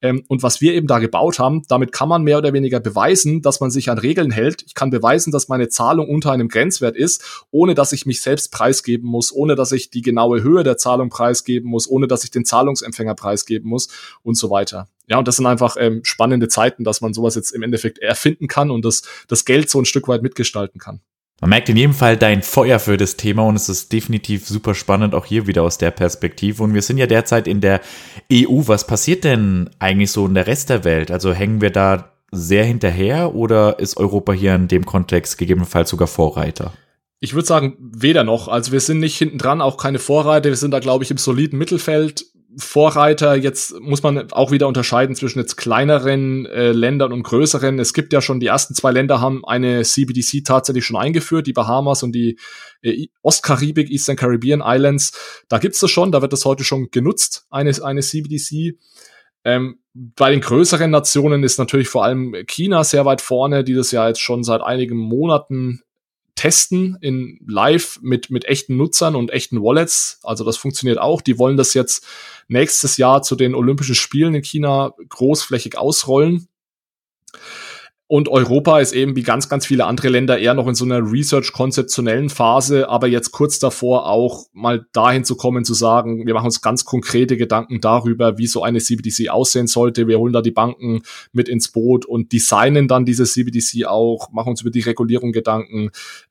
Ähm, 0.01 0.23
und 0.27 0.43
was 0.43 0.61
wir 0.61 0.73
eben 0.73 0.87
da 0.87 0.99
gebaut 0.99 1.39
haben, 1.39 1.63
damit 1.67 1.91
kann 1.91 2.07
man 2.07 2.23
mehr 2.23 2.37
oder 2.37 2.53
weniger 2.53 2.79
beweisen, 2.79 3.41
dass 3.41 3.59
man 3.59 3.69
sich 3.69 3.89
an 3.89 3.97
Regeln 3.97 4.31
hält. 4.31 4.63
Ich 4.65 4.73
kann 4.73 4.89
beweisen, 4.91 5.31
dass 5.31 5.49
meine 5.49 5.67
Zahlung 5.67 6.09
unter 6.09 6.31
einem 6.31 6.47
Grenzwert 6.47 6.95
ist, 6.95 7.45
ohne 7.51 7.75
dass 7.75 7.91
ich 7.91 8.05
mich 8.05 8.21
selbst 8.21 8.51
preisgeben 8.51 9.07
muss, 9.07 9.33
ohne 9.33 9.55
dass 9.55 9.71
ich 9.73 9.89
die 9.89 10.01
genaue 10.01 10.41
Höhe 10.41 10.63
der 10.63 10.77
Zahlung 10.77 11.09
preisgeben 11.09 11.69
muss, 11.69 11.89
ohne 11.89 12.07
dass 12.07 12.23
ich 12.23 12.31
den 12.31 12.45
Zahlungsempfänger 12.45 13.15
preisgeben 13.15 13.69
muss 13.69 13.89
und 14.23 14.35
so 14.35 14.49
weiter 14.49 14.87
ja, 15.07 15.17
und 15.17 15.27
das 15.27 15.37
sind 15.37 15.45
einfach 15.45 15.77
ähm, 15.79 16.01
spannende 16.03 16.49
Zeiten, 16.49 16.83
dass 16.83 17.01
man 17.01 17.13
sowas 17.13 17.35
jetzt 17.35 17.51
im 17.51 17.63
Endeffekt 17.63 17.99
erfinden 17.99 18.47
kann 18.47 18.69
und 18.71 18.83
das, 18.83 19.03
das 19.27 19.45
Geld 19.45 19.69
so 19.69 19.79
ein 19.79 19.85
Stück 19.85 20.07
weit 20.07 20.21
mitgestalten 20.21 20.79
kann. 20.79 20.99
Man 21.39 21.51
merkt 21.51 21.69
in 21.69 21.77
jedem 21.77 21.93
Fall 21.93 22.17
dein 22.17 22.41
Feuer 22.41 22.79
für 22.79 22.97
das 22.97 23.15
Thema 23.15 23.43
und 23.43 23.55
es 23.55 23.69
ist 23.69 23.93
definitiv 23.93 24.47
super 24.47 24.73
spannend, 24.73 25.13
auch 25.13 25.25
hier 25.25 25.45
wieder 25.45 25.61
aus 25.61 25.77
der 25.77 25.91
Perspektive. 25.91 26.63
Und 26.63 26.73
wir 26.73 26.81
sind 26.81 26.97
ja 26.97 27.05
derzeit 27.05 27.47
in 27.47 27.61
der 27.61 27.79
EU. 28.33 28.63
Was 28.65 28.87
passiert 28.87 29.23
denn 29.23 29.69
eigentlich 29.77 30.11
so 30.11 30.25
in 30.25 30.33
der 30.33 30.47
Rest 30.47 30.71
der 30.71 30.83
Welt? 30.83 31.11
Also 31.11 31.33
hängen 31.33 31.61
wir 31.61 31.69
da 31.69 32.11
sehr 32.31 32.65
hinterher 32.65 33.35
oder 33.35 33.79
ist 33.79 33.97
Europa 33.97 34.33
hier 34.33 34.55
in 34.55 34.67
dem 34.67 34.85
Kontext 34.85 35.37
gegebenenfalls 35.37 35.91
sogar 35.91 36.07
Vorreiter? 36.07 36.73
Ich 37.19 37.33
würde 37.33 37.47
sagen, 37.47 37.77
weder 37.79 38.23
noch. 38.23 38.47
Also 38.47 38.71
wir 38.71 38.79
sind 38.79 38.99
nicht 38.99 39.17
hinten 39.17 39.37
dran, 39.37 39.61
auch 39.61 39.77
keine 39.77 39.99
Vorreiter. 39.99 40.49
Wir 40.49 40.57
sind 40.57 40.71
da, 40.71 40.79
glaube 40.79 41.03
ich, 41.03 41.11
im 41.11 41.17
soliden 41.17 41.57
Mittelfeld. 41.59 42.25
Vorreiter, 42.59 43.35
jetzt 43.35 43.79
muss 43.81 44.01
man 44.01 44.31
auch 44.31 44.51
wieder 44.51 44.67
unterscheiden 44.67 45.15
zwischen 45.15 45.39
jetzt 45.39 45.57
kleineren 45.57 46.47
äh, 46.47 46.71
Ländern 46.71 47.13
und 47.13 47.21
größeren. 47.21 47.77
Es 47.77 47.93
gibt 47.93 48.13
ja 48.13 48.21
schon, 48.21 48.39
die 48.39 48.47
ersten 48.47 48.73
zwei 48.73 48.91
Länder 48.91 49.21
haben 49.21 49.45
eine 49.45 49.83
CBDC 49.83 50.43
tatsächlich 50.43 50.83
schon 50.83 50.97
eingeführt, 50.97 51.45
die 51.45 51.53
Bahamas 51.53 52.01
und 52.01 52.13
die 52.13 52.39
äh, 52.81 53.07
Ostkaribik, 53.21 53.91
Eastern 53.91 54.15
Caribbean 54.15 54.63
Islands. 54.65 55.43
Da 55.49 55.59
gibt's 55.59 55.79
das 55.79 55.91
schon, 55.91 56.11
da 56.11 56.23
wird 56.23 56.33
das 56.33 56.45
heute 56.45 56.63
schon 56.63 56.89
genutzt, 56.89 57.45
eine, 57.51 57.71
eine 57.83 58.01
CBDC. 58.01 58.77
Ähm, 59.43 59.79
bei 59.93 60.31
den 60.31 60.41
größeren 60.41 60.89
Nationen 60.89 61.43
ist 61.43 61.59
natürlich 61.59 61.89
vor 61.89 62.03
allem 62.03 62.35
China 62.47 62.83
sehr 62.83 63.05
weit 63.05 63.21
vorne, 63.21 63.63
die 63.63 63.75
das 63.75 63.91
ja 63.91 64.07
jetzt 64.07 64.21
schon 64.21 64.43
seit 64.43 64.61
einigen 64.61 64.97
Monaten 64.97 65.83
testen 66.37 66.97
in 67.01 67.39
live 67.45 67.99
mit, 68.01 68.29
mit 68.29 68.45
echten 68.45 68.77
Nutzern 68.77 69.15
und 69.15 69.31
echten 69.31 69.61
Wallets. 69.61 70.19
Also 70.23 70.45
das 70.45 70.55
funktioniert 70.55 70.99
auch. 70.99 71.21
Die 71.21 71.37
wollen 71.37 71.57
das 71.57 71.73
jetzt 71.73 72.05
nächstes 72.47 72.95
Jahr 72.95 73.23
zu 73.23 73.35
den 73.35 73.53
Olympischen 73.53 73.95
Spielen 73.95 74.35
in 74.35 74.43
China 74.43 74.93
großflächig 75.09 75.77
ausrollen. 75.77 76.47
Und 78.09 78.29
Europa 78.29 78.79
ist 78.79 78.93
eben 78.93 79.17
wie 79.17 79.23
ganz, 79.23 79.49
ganz 79.49 79.65
viele 79.65 79.83
andere 79.83 80.07
Länder 80.07 80.39
eher 80.39 80.53
noch 80.53 80.67
in 80.67 80.75
so 80.75 80.85
einer 80.85 81.11
research-konzeptionellen 81.11 82.29
Phase, 82.29 82.87
aber 82.87 83.07
jetzt 83.07 83.31
kurz 83.31 83.59
davor 83.59 84.07
auch 84.07 84.45
mal 84.53 84.85
dahin 84.93 85.25
zu 85.25 85.35
kommen, 85.35 85.65
zu 85.65 85.73
sagen, 85.73 86.25
wir 86.25 86.33
machen 86.33 86.45
uns 86.45 86.61
ganz 86.61 86.85
konkrete 86.85 87.35
Gedanken 87.35 87.81
darüber, 87.81 88.37
wie 88.37 88.47
so 88.47 88.63
eine 88.63 88.79
CBDC 88.79 89.27
aussehen 89.27 89.67
sollte. 89.67 90.07
Wir 90.07 90.19
holen 90.19 90.31
da 90.31 90.41
die 90.41 90.51
Banken 90.51 91.01
mit 91.33 91.49
ins 91.49 91.67
Boot 91.67 92.05
und 92.05 92.31
designen 92.31 92.87
dann 92.87 93.03
diese 93.03 93.25
CBDC 93.25 93.87
auch, 93.87 94.31
machen 94.31 94.51
uns 94.51 94.61
über 94.61 94.71
die 94.71 94.79
Regulierung 94.79 95.33
Gedanken. 95.33 95.89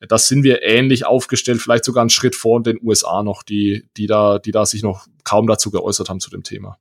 Das 0.09 0.29
sind 0.29 0.45
wir 0.45 0.62
ähnlich 0.62 1.05
aufgestellt, 1.05 1.61
vielleicht 1.61 1.85
sogar 1.85 2.01
einen 2.01 2.11
Schritt 2.11 2.37
vor 2.37 2.62
den 2.62 2.79
USA 2.83 3.23
noch, 3.23 3.43
die, 3.43 3.85
die 3.99 4.07
da, 4.07 4.39
die 4.39 4.51
da 4.51 4.65
sich 4.65 4.83
noch 4.83 5.09
kaum 5.25 5.47
dazu 5.47 5.71
geäußert 5.71 6.09
haben 6.09 6.21
zu 6.21 6.31
dem 6.31 6.43
Thema. 6.43 6.79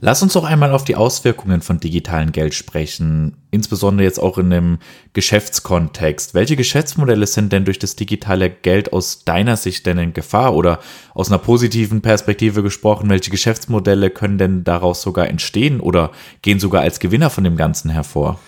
Lass 0.00 0.22
uns 0.22 0.34
doch 0.34 0.44
einmal 0.44 0.72
auf 0.72 0.84
die 0.84 0.96
Auswirkungen 0.96 1.62
von 1.62 1.80
digitalen 1.80 2.32
Geld 2.32 2.52
sprechen, 2.54 3.38
insbesondere 3.50 4.04
jetzt 4.04 4.18
auch 4.18 4.36
in 4.38 4.50
dem 4.50 4.78
Geschäftskontext. 5.12 6.34
Welche 6.34 6.56
Geschäftsmodelle 6.56 7.26
sind 7.26 7.52
denn 7.52 7.64
durch 7.64 7.78
das 7.78 7.96
digitale 7.96 8.50
Geld 8.50 8.92
aus 8.92 9.24
deiner 9.24 9.56
Sicht 9.56 9.86
denn 9.86 9.98
in 9.98 10.12
Gefahr 10.12 10.54
oder 10.54 10.80
aus 11.14 11.28
einer 11.28 11.38
positiven 11.38 12.02
Perspektive 12.02 12.62
gesprochen, 12.62 13.08
welche 13.08 13.30
Geschäftsmodelle 13.30 14.10
können 14.10 14.36
denn 14.36 14.64
daraus 14.64 15.00
sogar 15.00 15.28
entstehen 15.28 15.80
oder 15.80 16.10
gehen 16.42 16.60
sogar 16.60 16.82
als 16.82 16.98
Gewinner 16.98 17.30
von 17.30 17.44
dem 17.44 17.56
Ganzen 17.56 17.90
hervor? 17.90 18.40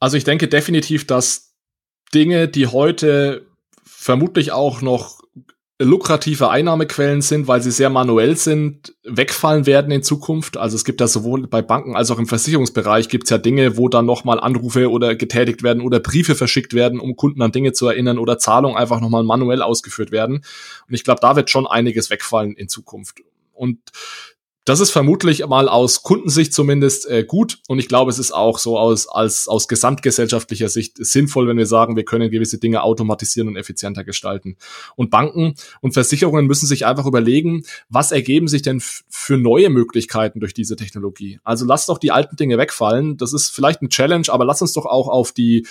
Also 0.00 0.16
ich 0.16 0.24
denke 0.24 0.48
definitiv, 0.48 1.06
dass 1.06 1.54
Dinge, 2.14 2.48
die 2.48 2.68
heute 2.68 3.46
vermutlich 3.84 4.52
auch 4.52 4.82
noch 4.82 5.23
lukrative 5.80 6.50
Einnahmequellen 6.50 7.20
sind, 7.20 7.48
weil 7.48 7.60
sie 7.60 7.72
sehr 7.72 7.90
manuell 7.90 8.36
sind, 8.36 8.94
wegfallen 9.02 9.66
werden 9.66 9.90
in 9.90 10.04
Zukunft. 10.04 10.56
Also 10.56 10.76
es 10.76 10.84
gibt 10.84 11.00
ja 11.00 11.08
sowohl 11.08 11.48
bei 11.48 11.62
Banken 11.62 11.96
als 11.96 12.12
auch 12.12 12.18
im 12.18 12.28
Versicherungsbereich 12.28 13.08
gibt 13.08 13.24
es 13.24 13.30
ja 13.30 13.38
Dinge, 13.38 13.76
wo 13.76 13.88
dann 13.88 14.06
nochmal 14.06 14.38
Anrufe 14.38 14.88
oder 14.88 15.16
getätigt 15.16 15.64
werden 15.64 15.82
oder 15.82 15.98
Briefe 15.98 16.36
verschickt 16.36 16.74
werden, 16.74 17.00
um 17.00 17.16
Kunden 17.16 17.42
an 17.42 17.50
Dinge 17.50 17.72
zu 17.72 17.88
erinnern 17.88 18.18
oder 18.18 18.38
Zahlungen 18.38 18.76
einfach 18.76 19.00
nochmal 19.00 19.24
manuell 19.24 19.62
ausgeführt 19.62 20.12
werden. 20.12 20.44
Und 20.88 20.94
ich 20.94 21.02
glaube, 21.02 21.20
da 21.20 21.34
wird 21.34 21.50
schon 21.50 21.66
einiges 21.66 22.08
wegfallen 22.08 22.54
in 22.54 22.68
Zukunft. 22.68 23.22
Und 23.52 23.78
das 24.64 24.80
ist 24.80 24.90
vermutlich 24.90 25.46
mal 25.46 25.68
aus 25.68 26.02
Kundensicht 26.02 26.54
zumindest 26.54 27.06
äh, 27.08 27.24
gut 27.24 27.58
und 27.68 27.78
ich 27.78 27.88
glaube, 27.88 28.10
es 28.10 28.18
ist 28.18 28.32
auch 28.32 28.58
so 28.58 28.78
aus, 28.78 29.06
als, 29.08 29.46
aus 29.46 29.68
gesamtgesellschaftlicher 29.68 30.68
Sicht 30.68 30.96
sinnvoll, 30.96 31.46
wenn 31.46 31.58
wir 31.58 31.66
sagen, 31.66 31.96
wir 31.96 32.04
können 32.04 32.30
gewisse 32.30 32.58
Dinge 32.58 32.82
automatisieren 32.82 33.48
und 33.48 33.56
effizienter 33.56 34.04
gestalten. 34.04 34.56
Und 34.96 35.10
Banken 35.10 35.54
und 35.82 35.92
Versicherungen 35.92 36.46
müssen 36.46 36.66
sich 36.66 36.86
einfach 36.86 37.04
überlegen, 37.04 37.64
was 37.90 38.10
ergeben 38.10 38.48
sich 38.48 38.62
denn 38.62 38.80
für 38.80 39.36
neue 39.36 39.68
Möglichkeiten 39.68 40.40
durch 40.40 40.54
diese 40.54 40.76
Technologie? 40.76 41.40
Also 41.44 41.66
lasst 41.66 41.90
doch 41.90 41.98
die 41.98 42.10
alten 42.10 42.36
Dinge 42.36 42.56
wegfallen. 42.56 43.18
Das 43.18 43.34
ist 43.34 43.50
vielleicht 43.50 43.80
eine 43.80 43.90
Challenge, 43.90 44.26
aber 44.28 44.46
lasst 44.46 44.62
uns 44.62 44.72
doch 44.72 44.86
auch 44.86 45.08
auf 45.08 45.32
die 45.32 45.66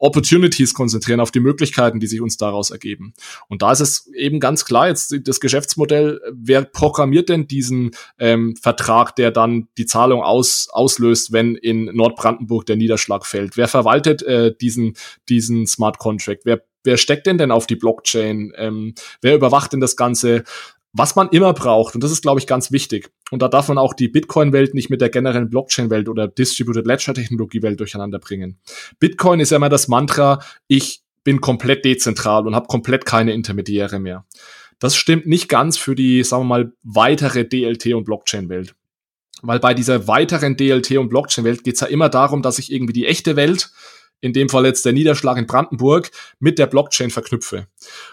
Opportunities 0.00 0.74
konzentrieren, 0.74 1.20
auf 1.20 1.30
die 1.30 1.40
Möglichkeiten, 1.40 2.00
die 2.00 2.06
sich 2.06 2.20
uns 2.20 2.36
daraus 2.36 2.70
ergeben. 2.70 3.12
Und 3.48 3.62
da 3.62 3.70
ist 3.70 3.80
es 3.80 4.10
eben 4.14 4.40
ganz 4.40 4.64
klar, 4.64 4.88
jetzt 4.88 5.14
das 5.24 5.40
Geschäftsmodell, 5.40 6.20
wer 6.32 6.62
programmiert 6.64 7.28
denn 7.28 7.46
diesen 7.46 7.92
ähm, 8.18 8.56
Vertrag, 8.56 9.14
der 9.14 9.30
dann 9.30 9.68
die 9.76 9.86
Zahlung 9.86 10.22
aus, 10.22 10.68
auslöst, 10.70 11.32
wenn 11.32 11.54
in 11.54 11.84
Nordbrandenburg 11.84 12.66
der 12.66 12.76
Niederschlag 12.76 13.26
fällt? 13.26 13.56
Wer 13.56 13.68
verwaltet 13.68 14.22
äh, 14.22 14.54
diesen, 14.58 14.94
diesen 15.28 15.66
Smart 15.66 15.98
Contract? 15.98 16.40
Wer 16.44 16.62
wer 16.82 16.96
steckt 16.96 17.26
denn 17.26 17.36
denn 17.36 17.50
auf 17.50 17.66
die 17.66 17.76
Blockchain? 17.76 18.52
Ähm, 18.56 18.94
wer 19.20 19.34
überwacht 19.34 19.74
denn 19.74 19.80
das 19.80 19.96
Ganze? 19.96 20.44
Was 20.92 21.16
man 21.16 21.28
immer 21.28 21.52
braucht, 21.52 21.94
und 21.94 22.02
das 22.02 22.10
ist, 22.10 22.22
glaube 22.22 22.40
ich, 22.40 22.46
ganz 22.46 22.72
wichtig, 22.72 23.10
und 23.30 23.42
da 23.42 23.48
darf 23.48 23.68
man 23.68 23.78
auch 23.78 23.94
die 23.94 24.08
Bitcoin-Welt 24.08 24.74
nicht 24.74 24.90
mit 24.90 25.00
der 25.00 25.08
generellen 25.08 25.50
Blockchain-Welt 25.50 26.08
oder 26.08 26.26
Distributed 26.26 26.86
Ledger-Technologie-Welt 26.86 27.78
durcheinander 27.78 28.18
bringen. 28.18 28.58
Bitcoin 28.98 29.40
ist 29.40 29.50
ja 29.50 29.56
immer 29.56 29.68
das 29.68 29.88
Mantra, 29.88 30.40
ich 30.66 31.02
bin 31.22 31.40
komplett 31.40 31.84
dezentral 31.84 32.46
und 32.46 32.54
habe 32.54 32.66
komplett 32.66 33.04
keine 33.04 33.32
Intermediäre 33.32 33.98
mehr. 33.98 34.26
Das 34.78 34.96
stimmt 34.96 35.26
nicht 35.26 35.48
ganz 35.48 35.76
für 35.76 35.94
die, 35.94 36.24
sagen 36.24 36.44
wir 36.44 36.48
mal, 36.48 36.72
weitere 36.82 37.40
DLT- 37.40 37.94
und 37.94 38.04
Blockchain-Welt. 38.04 38.74
Weil 39.42 39.60
bei 39.60 39.74
dieser 39.74 40.08
weiteren 40.08 40.56
DLT- 40.56 40.98
und 40.98 41.08
Blockchain-Welt 41.08 41.64
geht 41.64 41.74
es 41.74 41.80
ja 41.80 41.86
immer 41.86 42.08
darum, 42.08 42.42
dass 42.42 42.58
ich 42.58 42.72
irgendwie 42.72 42.94
die 42.94 43.06
echte 43.06 43.36
Welt, 43.36 43.70
in 44.22 44.32
dem 44.32 44.48
Fall 44.48 44.66
jetzt 44.66 44.84
der 44.84 44.92
Niederschlag 44.92 45.36
in 45.36 45.46
Brandenburg, 45.46 46.10
mit 46.40 46.58
der 46.58 46.66
Blockchain 46.66 47.10
verknüpfe. 47.10 47.66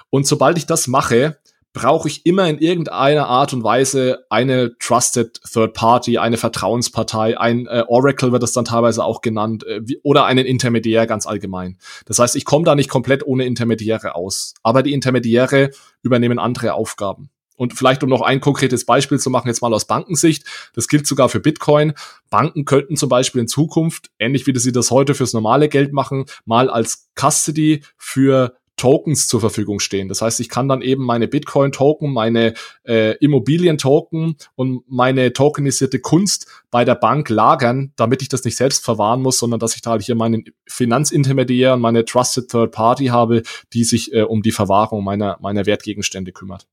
Und 0.09 0.27
sobald 0.27 0.57
ich 0.57 0.65
das 0.65 0.87
mache, 0.87 1.37
brauche 1.77 2.07
ich 2.07 2.25
immer 2.25 2.49
in 2.49 2.57
irgendeiner 2.57 3.27
Art 3.27 3.53
und 3.53 3.63
Weise 3.63 4.25
eine 4.31 4.75
Trusted 4.79 5.39
Third 5.43 5.75
Party, 5.75 6.17
eine 6.17 6.37
Vertrauenspartei, 6.37 7.39
ein 7.39 7.67
äh, 7.67 7.83
Oracle 7.87 8.31
wird 8.31 8.41
das 8.41 8.51
dann 8.51 8.65
teilweise 8.65 9.03
auch 9.03 9.21
genannt, 9.21 9.63
äh, 9.67 9.81
wie, 9.83 9.99
oder 10.01 10.25
einen 10.25 10.47
Intermediär 10.47 11.05
ganz 11.05 11.27
allgemein. 11.27 11.77
Das 12.07 12.17
heißt, 12.17 12.35
ich 12.35 12.45
komme 12.45 12.65
da 12.65 12.73
nicht 12.73 12.89
komplett 12.89 13.27
ohne 13.27 13.45
Intermediäre 13.45 14.15
aus. 14.15 14.55
Aber 14.63 14.81
die 14.81 14.93
Intermediäre 14.93 15.69
übernehmen 16.01 16.39
andere 16.39 16.73
Aufgaben. 16.73 17.29
Und 17.57 17.73
vielleicht 17.75 18.01
um 18.01 18.09
noch 18.09 18.21
ein 18.21 18.41
konkretes 18.41 18.85
Beispiel 18.85 19.19
zu 19.19 19.29
machen, 19.29 19.47
jetzt 19.47 19.61
mal 19.61 19.73
aus 19.73 19.85
Bankensicht, 19.85 20.45
das 20.73 20.87
gilt 20.87 21.05
sogar 21.05 21.29
für 21.29 21.39
Bitcoin. 21.39 21.93
Banken 22.31 22.65
könnten 22.65 22.97
zum 22.97 23.09
Beispiel 23.09 23.41
in 23.41 23.47
Zukunft, 23.47 24.09
ähnlich 24.17 24.47
wie 24.47 24.57
sie 24.57 24.71
das 24.71 24.89
heute 24.89 25.13
fürs 25.13 25.33
normale 25.33 25.69
Geld 25.69 25.93
machen, 25.93 26.25
mal 26.45 26.71
als 26.71 27.09
Custody 27.15 27.83
für 27.97 28.57
Tokens 28.77 29.27
zur 29.27 29.41
Verfügung 29.41 29.79
stehen. 29.79 30.07
Das 30.07 30.21
heißt, 30.21 30.39
ich 30.39 30.49
kann 30.49 30.69
dann 30.69 30.81
eben 30.81 31.03
meine 31.03 31.27
Bitcoin-Token, 31.27 32.13
meine 32.13 32.53
äh, 32.83 33.17
Immobilien-Token 33.17 34.37
und 34.55 34.83
meine 34.87 35.33
tokenisierte 35.33 35.99
Kunst 35.99 36.47
bei 36.71 36.85
der 36.85 36.95
Bank 36.95 37.29
lagern, 37.29 37.91
damit 37.95 38.21
ich 38.21 38.29
das 38.29 38.43
nicht 38.43 38.55
selbst 38.55 38.85
verwahren 38.85 39.21
muss, 39.21 39.39
sondern 39.39 39.59
dass 39.59 39.75
ich 39.75 39.81
da 39.81 39.91
halt 39.91 40.03
hier 40.03 40.15
meinen 40.15 40.45
Finanzintermediär 40.67 41.73
und 41.73 41.81
meine 41.81 42.05
Trusted 42.05 42.49
Third 42.49 42.71
Party 42.71 43.07
habe, 43.07 43.41
die 43.73 43.83
sich 43.83 44.13
äh, 44.13 44.21
um 44.21 44.41
die 44.41 44.51
Verwahrung 44.51 45.03
meiner, 45.03 45.37
meiner 45.41 45.65
Wertgegenstände 45.65 46.31
kümmert. 46.31 46.67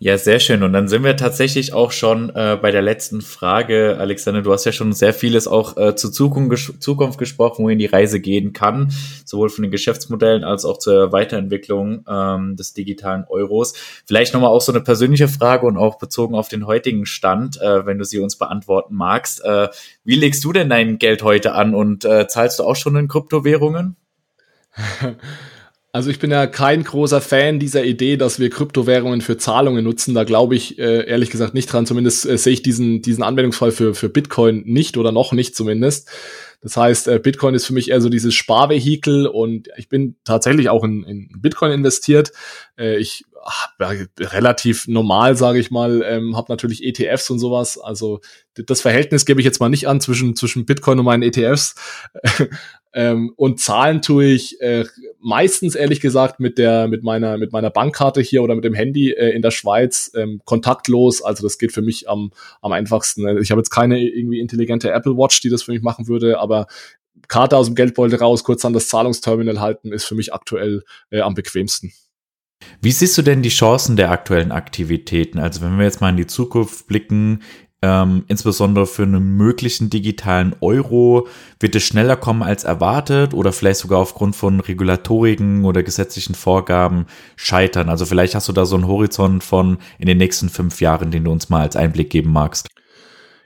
Ja, 0.00 0.18
sehr 0.18 0.38
schön. 0.38 0.62
Und 0.62 0.74
dann 0.74 0.86
sind 0.86 1.02
wir 1.02 1.16
tatsächlich 1.16 1.72
auch 1.72 1.92
schon 1.92 2.28
äh, 2.30 2.58
bei 2.60 2.70
der 2.70 2.82
letzten 2.82 3.22
Frage. 3.22 3.96
Alexander, 3.98 4.42
du 4.42 4.52
hast 4.52 4.66
ja 4.66 4.70
schon 4.70 4.92
sehr 4.92 5.14
vieles 5.14 5.48
auch 5.48 5.78
äh, 5.78 5.96
zur 5.96 6.12
Zukunft, 6.12 6.82
Zukunft 6.82 7.18
gesprochen, 7.18 7.64
wohin 7.64 7.78
die 7.78 7.86
Reise 7.86 8.20
gehen 8.20 8.52
kann, 8.52 8.92
sowohl 9.24 9.48
von 9.48 9.62
den 9.62 9.70
Geschäftsmodellen 9.70 10.44
als 10.44 10.66
auch 10.66 10.78
zur 10.78 11.10
Weiterentwicklung 11.12 12.04
ähm, 12.06 12.54
des 12.54 12.74
digitalen 12.74 13.24
Euros. 13.28 13.74
Vielleicht 14.04 14.34
nochmal 14.34 14.50
auch 14.50 14.60
so 14.60 14.72
eine 14.72 14.82
persönliche 14.82 15.26
Frage 15.26 15.66
und 15.66 15.78
auch 15.78 15.98
bezogen 15.98 16.34
auf 16.34 16.48
den 16.48 16.66
heutigen 16.66 17.06
Stand, 17.06 17.58
äh, 17.60 17.86
wenn 17.86 17.98
du 17.98 18.04
sie 18.04 18.18
uns 18.18 18.36
beantworten 18.36 18.94
magst. 18.94 19.42
Äh, 19.42 19.68
wie 20.04 20.16
legst 20.16 20.44
du 20.44 20.52
denn 20.52 20.68
dein 20.68 20.98
Geld 20.98 21.22
heute 21.22 21.54
an 21.54 21.74
und 21.74 22.04
äh, 22.04 22.28
zahlst 22.28 22.58
du 22.58 22.64
auch 22.64 22.76
schon 22.76 22.94
in 22.94 23.08
Kryptowährungen? 23.08 23.96
Also 25.98 26.10
ich 26.10 26.20
bin 26.20 26.30
ja 26.30 26.46
kein 26.46 26.84
großer 26.84 27.20
Fan 27.20 27.58
dieser 27.58 27.82
Idee, 27.82 28.16
dass 28.16 28.38
wir 28.38 28.50
Kryptowährungen 28.50 29.20
für 29.20 29.36
Zahlungen 29.36 29.82
nutzen. 29.82 30.14
Da 30.14 30.22
glaube 30.22 30.54
ich 30.54 30.78
äh, 30.78 31.04
ehrlich 31.08 31.28
gesagt 31.28 31.54
nicht 31.54 31.72
dran. 31.72 31.86
Zumindest 31.86 32.24
äh, 32.24 32.38
sehe 32.38 32.52
ich 32.52 32.62
diesen, 32.62 33.02
diesen 33.02 33.24
Anwendungsfall 33.24 33.72
für, 33.72 33.96
für 33.96 34.08
Bitcoin 34.08 34.62
nicht 34.64 34.96
oder 34.96 35.10
noch 35.10 35.32
nicht 35.32 35.56
zumindest. 35.56 36.08
Das 36.60 36.76
heißt, 36.76 37.08
äh, 37.08 37.18
Bitcoin 37.18 37.56
ist 37.56 37.66
für 37.66 37.72
mich 37.72 37.90
eher 37.90 38.00
so 38.00 38.10
dieses 38.10 38.32
Sparvehikel 38.32 39.26
und 39.26 39.70
ich 39.76 39.88
bin 39.88 40.14
tatsächlich 40.22 40.68
auch 40.68 40.84
in, 40.84 41.02
in 41.02 41.30
Bitcoin 41.40 41.72
investiert. 41.72 42.30
Äh, 42.78 42.98
ich 42.98 43.24
ach, 43.44 43.70
relativ 43.80 44.86
normal, 44.86 45.36
sage 45.36 45.58
ich 45.58 45.72
mal, 45.72 46.04
ähm, 46.06 46.36
habe 46.36 46.52
natürlich 46.52 46.84
ETFs 46.84 47.28
und 47.30 47.40
sowas. 47.40 47.76
Also 47.76 48.20
das 48.54 48.82
Verhältnis 48.82 49.26
gebe 49.26 49.40
ich 49.40 49.44
jetzt 49.44 49.58
mal 49.58 49.68
nicht 49.68 49.88
an 49.88 50.00
zwischen, 50.00 50.36
zwischen 50.36 50.64
Bitcoin 50.64 51.00
und 51.00 51.06
meinen 51.06 51.24
ETFs. 51.24 51.74
Ähm, 52.94 53.32
und 53.36 53.60
zahlen 53.60 54.02
tue 54.02 54.24
ich 54.24 54.60
äh, 54.60 54.84
meistens 55.20 55.74
ehrlich 55.74 56.00
gesagt 56.00 56.40
mit 56.40 56.58
der 56.58 56.88
mit 56.88 57.02
meiner 57.02 57.38
mit 57.38 57.52
meiner 57.52 57.70
Bankkarte 57.70 58.20
hier 58.20 58.42
oder 58.42 58.54
mit 58.54 58.64
dem 58.64 58.74
Handy 58.74 59.12
äh, 59.12 59.30
in 59.30 59.42
der 59.42 59.50
Schweiz 59.50 60.10
ähm, 60.14 60.40
kontaktlos. 60.44 61.22
Also 61.22 61.42
das 61.42 61.58
geht 61.58 61.72
für 61.72 61.82
mich 61.82 62.08
am 62.08 62.32
am 62.62 62.72
einfachsten. 62.72 63.38
Ich 63.38 63.50
habe 63.50 63.60
jetzt 63.60 63.70
keine 63.70 64.00
irgendwie 64.00 64.40
intelligente 64.40 64.90
Apple 64.90 65.16
Watch, 65.16 65.40
die 65.40 65.50
das 65.50 65.62
für 65.62 65.72
mich 65.72 65.82
machen 65.82 66.08
würde, 66.08 66.38
aber 66.38 66.66
Karte 67.26 67.56
aus 67.56 67.66
dem 67.66 67.74
Geldbeutel 67.74 68.18
raus, 68.18 68.44
kurz 68.44 68.64
an 68.64 68.72
das 68.72 68.88
Zahlungsterminal 68.88 69.60
halten, 69.60 69.92
ist 69.92 70.04
für 70.04 70.14
mich 70.14 70.32
aktuell 70.32 70.82
äh, 71.10 71.20
am 71.20 71.34
bequemsten. 71.34 71.92
Wie 72.80 72.92
siehst 72.92 73.16
du 73.18 73.22
denn 73.22 73.42
die 73.42 73.48
Chancen 73.50 73.96
der 73.96 74.10
aktuellen 74.10 74.52
Aktivitäten? 74.52 75.38
Also 75.38 75.60
wenn 75.60 75.76
wir 75.78 75.84
jetzt 75.84 76.00
mal 76.00 76.10
in 76.10 76.16
die 76.16 76.26
Zukunft 76.26 76.86
blicken, 76.86 77.42
ähm, 77.80 78.24
insbesondere 78.26 78.86
für 78.86 79.04
einen 79.04 79.36
möglichen 79.36 79.88
digitalen 79.88 80.54
Euro 80.60 81.28
wird 81.60 81.76
es 81.76 81.84
schneller 81.84 82.16
kommen 82.16 82.42
als 82.42 82.64
erwartet 82.64 83.34
oder 83.34 83.52
vielleicht 83.52 83.80
sogar 83.80 84.00
aufgrund 84.00 84.34
von 84.34 84.58
regulatoriken 84.58 85.64
oder 85.64 85.84
gesetzlichen 85.84 86.34
Vorgaben 86.34 87.06
scheitern. 87.36 87.88
Also 87.88 88.04
vielleicht 88.04 88.34
hast 88.34 88.48
du 88.48 88.52
da 88.52 88.66
so 88.66 88.74
einen 88.74 88.88
Horizont 88.88 89.44
von 89.44 89.78
in 89.98 90.06
den 90.06 90.18
nächsten 90.18 90.48
fünf 90.48 90.80
Jahren, 90.80 91.12
den 91.12 91.24
du 91.24 91.30
uns 91.30 91.50
mal 91.50 91.62
als 91.62 91.76
Einblick 91.76 92.10
geben 92.10 92.32
magst. 92.32 92.68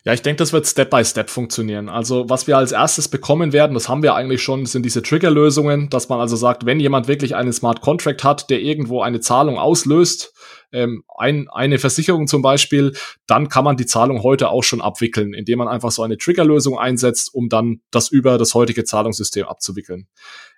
Ja, 0.05 0.13
ich 0.13 0.23
denke, 0.23 0.39
das 0.39 0.53
wird 0.53 0.67
Step 0.67 0.91
by 0.91 1.05
Step 1.05 1.31
funktionieren. 1.31 1.89
Also, 1.89 2.29
was 2.29 2.49
wir 2.49 2.57
als 2.57 2.73
erstes 2.73 3.07
bekommen 3.07 3.53
werden, 3.53 3.75
das 3.75 3.89
haben 3.89 4.03
wir 4.03 4.15
eigentlich 4.15 4.43
schon, 4.43 4.67
sind 4.67 4.85
diese 4.85 5.01
Trigger-Lösungen, 5.01 5.91
dass 5.91 6.09
man 6.09 6.19
also 6.19 6.35
sagt, 6.35 6.67
wenn 6.67 6.81
jemand 6.81 7.07
wirklich 7.07 7.37
einen 7.37 7.53
Smart 7.53 7.83
Contract 7.83 8.25
hat, 8.25 8.51
der 8.51 8.61
irgendwo 8.61 9.03
eine 9.03 9.21
Zahlung 9.21 9.59
auslöst, 9.59 10.35
ähm, 10.73 11.05
ein, 11.17 11.49
eine 11.51 11.79
Versicherung 11.79 12.27
zum 12.27 12.43
Beispiel, 12.43 12.95
dann 13.29 13.49
kann 13.49 13.65
man 13.65 13.77
die 13.77 13.87
Zahlung 13.87 14.25
heute 14.25 14.49
auch 14.49 14.65
schon 14.65 14.81
abwickeln, 14.81 15.35
indem 15.35 15.59
man 15.59 15.69
einfach 15.69 15.93
so 15.93 16.03
eine 16.03 16.17
Triggerlösung 16.17 16.77
einsetzt, 16.79 17.33
um 17.33 17.49
dann 17.49 17.81
das 17.93 18.09
über 18.09 18.39
das 18.39 18.55
heutige 18.55 18.83
Zahlungssystem 18.83 19.47
abzuwickeln. 19.47 20.09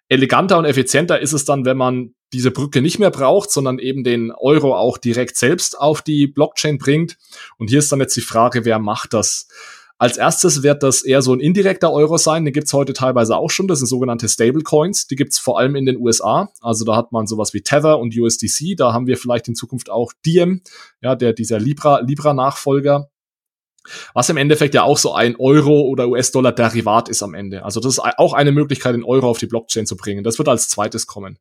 Eleganter 0.08 0.56
und 0.58 0.64
effizienter 0.64 1.20
ist 1.20 1.32
es 1.34 1.44
dann, 1.44 1.66
wenn 1.66 1.76
man 1.76 2.14
diese 2.34 2.50
Brücke 2.50 2.82
nicht 2.82 2.98
mehr 2.98 3.10
braucht, 3.10 3.50
sondern 3.50 3.78
eben 3.78 4.04
den 4.04 4.30
Euro 4.32 4.76
auch 4.76 4.98
direkt 4.98 5.36
selbst 5.36 5.78
auf 5.78 6.02
die 6.02 6.26
Blockchain 6.26 6.78
bringt. 6.78 7.16
Und 7.58 7.70
hier 7.70 7.78
ist 7.78 7.90
dann 7.92 8.00
jetzt 8.00 8.16
die 8.16 8.20
Frage, 8.20 8.64
wer 8.64 8.78
macht 8.78 9.14
das? 9.14 9.48
Als 9.96 10.16
erstes 10.16 10.64
wird 10.64 10.82
das 10.82 11.02
eher 11.02 11.22
so 11.22 11.32
ein 11.32 11.40
indirekter 11.40 11.92
Euro 11.92 12.18
sein. 12.18 12.44
Den 12.44 12.52
gibt's 12.52 12.72
heute 12.72 12.92
teilweise 12.92 13.36
auch 13.36 13.50
schon. 13.50 13.68
Das 13.68 13.78
sind 13.78 13.86
sogenannte 13.86 14.28
Stablecoins. 14.28 15.06
Die 15.06 15.14
gibt's 15.14 15.38
vor 15.38 15.58
allem 15.58 15.76
in 15.76 15.86
den 15.86 15.98
USA. 15.98 16.50
Also 16.60 16.84
da 16.84 16.96
hat 16.96 17.12
man 17.12 17.28
sowas 17.28 17.54
wie 17.54 17.62
Tether 17.62 18.00
und 18.00 18.14
USDC. 18.14 18.76
Da 18.76 18.92
haben 18.92 19.06
wir 19.06 19.16
vielleicht 19.16 19.46
in 19.46 19.54
Zukunft 19.54 19.90
auch 19.90 20.12
Diem, 20.26 20.62
ja, 21.00 21.14
der 21.14 21.32
dieser 21.32 21.60
Libra 21.60 22.00
Libra. 22.00 22.34
Was 24.14 24.28
im 24.30 24.36
Endeffekt 24.36 24.74
ja 24.74 24.82
auch 24.82 24.98
so 24.98 25.12
ein 25.14 25.36
Euro 25.36 25.82
oder 25.82 26.08
US-Dollar 26.08 26.52
Derivat 26.52 27.08
ist 27.08 27.22
am 27.22 27.34
Ende. 27.34 27.64
Also 27.64 27.80
das 27.80 27.94
ist 27.94 28.00
auch 28.00 28.32
eine 28.32 28.50
Möglichkeit, 28.50 28.94
den 28.94 29.04
Euro 29.04 29.28
auf 29.30 29.38
die 29.38 29.46
Blockchain 29.46 29.86
zu 29.86 29.96
bringen. 29.96 30.24
Das 30.24 30.38
wird 30.38 30.48
als 30.48 30.68
zweites 30.68 31.06
kommen. 31.06 31.38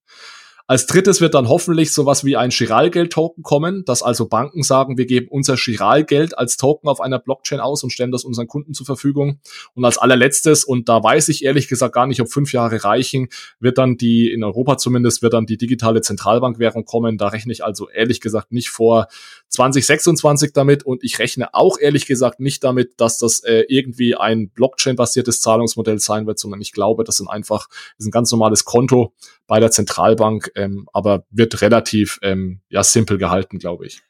Als 0.73 0.87
drittes 0.87 1.21
wird 1.21 1.35
dann 1.35 1.49
hoffentlich 1.49 1.93
sowas 1.93 2.25
wie 2.25 2.35
ein 2.35 2.49
Chiralgeld-Token 2.49 3.43
kommen, 3.43 3.85
dass 3.85 4.01
also 4.01 4.27
Banken 4.27 4.63
sagen, 4.63 4.97
wir 4.97 5.05
geben 5.05 5.27
unser 5.29 5.55
Chiralgeld 5.55 6.35
als 6.35 6.57
Token 6.57 6.89
auf 6.89 6.99
einer 6.99 7.19
Blockchain 7.19 7.59
aus 7.59 7.83
und 7.83 7.91
stellen 7.91 8.11
das 8.11 8.23
unseren 8.23 8.47
Kunden 8.47 8.73
zur 8.73 8.87
Verfügung. 8.87 9.39
Und 9.75 9.85
als 9.85 9.99
allerletztes, 9.99 10.63
und 10.63 10.89
da 10.89 11.03
weiß 11.03 11.29
ich 11.29 11.45
ehrlich 11.45 11.67
gesagt 11.67 11.93
gar 11.93 12.07
nicht, 12.07 12.21
ob 12.21 12.31
fünf 12.31 12.53
Jahre 12.53 12.83
reichen, 12.83 13.27
wird 13.59 13.77
dann 13.77 13.97
die, 13.97 14.31
in 14.31 14.43
Europa 14.43 14.77
zumindest, 14.77 15.21
wird 15.21 15.33
dann 15.33 15.45
die 15.45 15.57
digitale 15.57 16.01
Zentralbankwährung 16.01 16.85
kommen. 16.85 17.19
Da 17.19 17.27
rechne 17.27 17.51
ich 17.53 17.63
also 17.63 17.87
ehrlich 17.87 18.19
gesagt 18.19 18.51
nicht 18.51 18.71
vor 18.71 19.09
2026 19.49 20.53
damit 20.53 20.81
und 20.81 21.03
ich 21.03 21.19
rechne 21.19 21.53
auch 21.53 21.77
ehrlich 21.77 22.07
gesagt 22.07 22.39
nicht 22.39 22.63
damit, 22.63 22.99
dass 22.99 23.19
das 23.19 23.41
äh, 23.41 23.65
irgendwie 23.67 24.15
ein 24.15 24.49
Blockchain-basiertes 24.49 25.39
Zahlungsmodell 25.39 25.99
sein 25.99 26.25
wird, 26.25 26.39
sondern 26.39 26.61
ich 26.61 26.71
glaube, 26.71 27.03
das 27.03 27.17
sind 27.17 27.29
einfach, 27.29 27.67
das 27.69 27.99
ist 27.99 28.07
ein 28.07 28.11
ganz 28.11 28.31
normales 28.31 28.65
Konto 28.65 29.13
bei 29.53 29.59
der 29.59 29.69
Zentralbank, 29.69 30.51
ähm, 30.55 30.87
aber 30.93 31.27
wird 31.29 31.61
relativ 31.61 32.17
ähm, 32.23 32.61
ja 32.69 32.83
simpel 32.83 33.19
gehalten, 33.19 33.59
glaube 33.59 33.85
ich. 33.85 34.01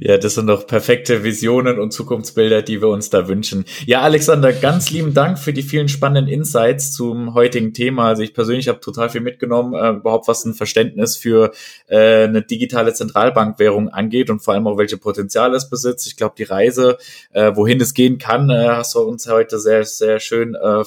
Ja, 0.00 0.16
das 0.16 0.36
sind 0.36 0.46
doch 0.46 0.66
perfekte 0.66 1.24
Visionen 1.24 1.78
und 1.78 1.90
Zukunftsbilder, 1.90 2.62
die 2.62 2.80
wir 2.80 2.88
uns 2.88 3.10
da 3.10 3.28
wünschen. 3.28 3.66
Ja, 3.84 4.00
Alexander, 4.00 4.54
ganz 4.54 4.90
lieben 4.90 5.12
Dank 5.12 5.38
für 5.38 5.52
die 5.52 5.60
vielen 5.60 5.90
spannenden 5.90 6.32
Insights 6.32 6.92
zum 6.92 7.34
heutigen 7.34 7.74
Thema. 7.74 8.08
Also 8.08 8.22
ich 8.22 8.32
persönlich 8.32 8.68
habe 8.68 8.80
total 8.80 9.10
viel 9.10 9.20
mitgenommen, 9.20 9.74
äh, 9.74 9.98
überhaupt 9.98 10.26
was 10.26 10.46
ein 10.46 10.54
Verständnis 10.54 11.18
für 11.18 11.52
äh, 11.88 12.24
eine 12.24 12.40
digitale 12.40 12.94
Zentralbankwährung 12.94 13.90
angeht 13.90 14.30
und 14.30 14.40
vor 14.40 14.54
allem 14.54 14.66
auch 14.66 14.78
welche 14.78 14.96
Potenziale 14.96 15.54
es 15.54 15.68
besitzt. 15.68 16.06
Ich 16.06 16.16
glaube, 16.16 16.34
die 16.38 16.44
Reise, 16.44 16.96
äh, 17.30 17.52
wohin 17.54 17.78
es 17.78 17.92
gehen 17.92 18.16
kann, 18.16 18.48
äh, 18.48 18.68
hast 18.68 18.94
du 18.94 19.00
uns 19.00 19.28
heute 19.28 19.58
sehr, 19.58 19.84
sehr 19.84 20.18
schön 20.18 20.54
äh, 20.54 20.82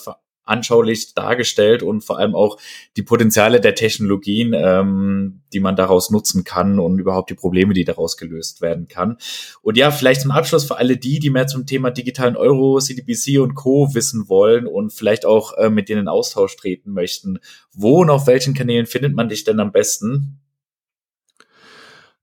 anschaulich 0.48 1.14
dargestellt 1.14 1.84
und 1.84 2.04
vor 2.04 2.18
allem 2.18 2.36
auch 2.36 2.58
die 2.96 3.04
Potenziale 3.04 3.62
der 3.62 3.76
Technologien, 3.76 4.54
ähm, 4.56 5.42
die 5.54 5.60
man 5.60 5.76
daraus 5.76 6.10
nutzen 6.10 6.44
kann 6.44 6.80
und 6.80 7.00
überhaupt 7.00 7.30
die 7.30 7.36
Probleme, 7.36 7.74
die 7.74 7.86
daraus 7.86 8.18
gelöst 8.18 8.62
werden 8.62 8.88
kann. 8.88 9.18
Und 9.62 9.78
ja, 9.78 9.92
vielleicht 9.92 10.22
zum 10.22 10.32
Abschluss 10.32 10.66
für 10.66 10.78
alle 10.78 10.98
die, 10.98 11.20
die 11.20 11.30
mehr 11.30 11.48
zum 11.48 11.66
Thema 11.66 11.92
digitalen 11.92 12.36
Euro, 12.36 12.80
CDBC 12.80 13.40
und 13.40 13.56
Co. 13.56 13.94
wissen 13.94 14.30
wollen 14.30 14.68
und 14.68 14.94
vielleicht 14.94 15.26
auch 15.26 15.58
äh, 15.58 15.70
mit 15.70 15.90
denen 15.90 16.02
in 16.02 16.08
Austausch 16.08 16.56
treten 16.56 16.92
möchten. 16.92 17.40
Wo 17.74 18.02
und 18.02 18.10
auf 18.10 18.28
welchen 18.28 18.54
Kanälen 18.54 18.86
findet 18.86 19.14
man 19.14 19.30
dich 19.30 19.44
denn 19.44 19.60
am 19.60 19.72
besten? 19.72 20.40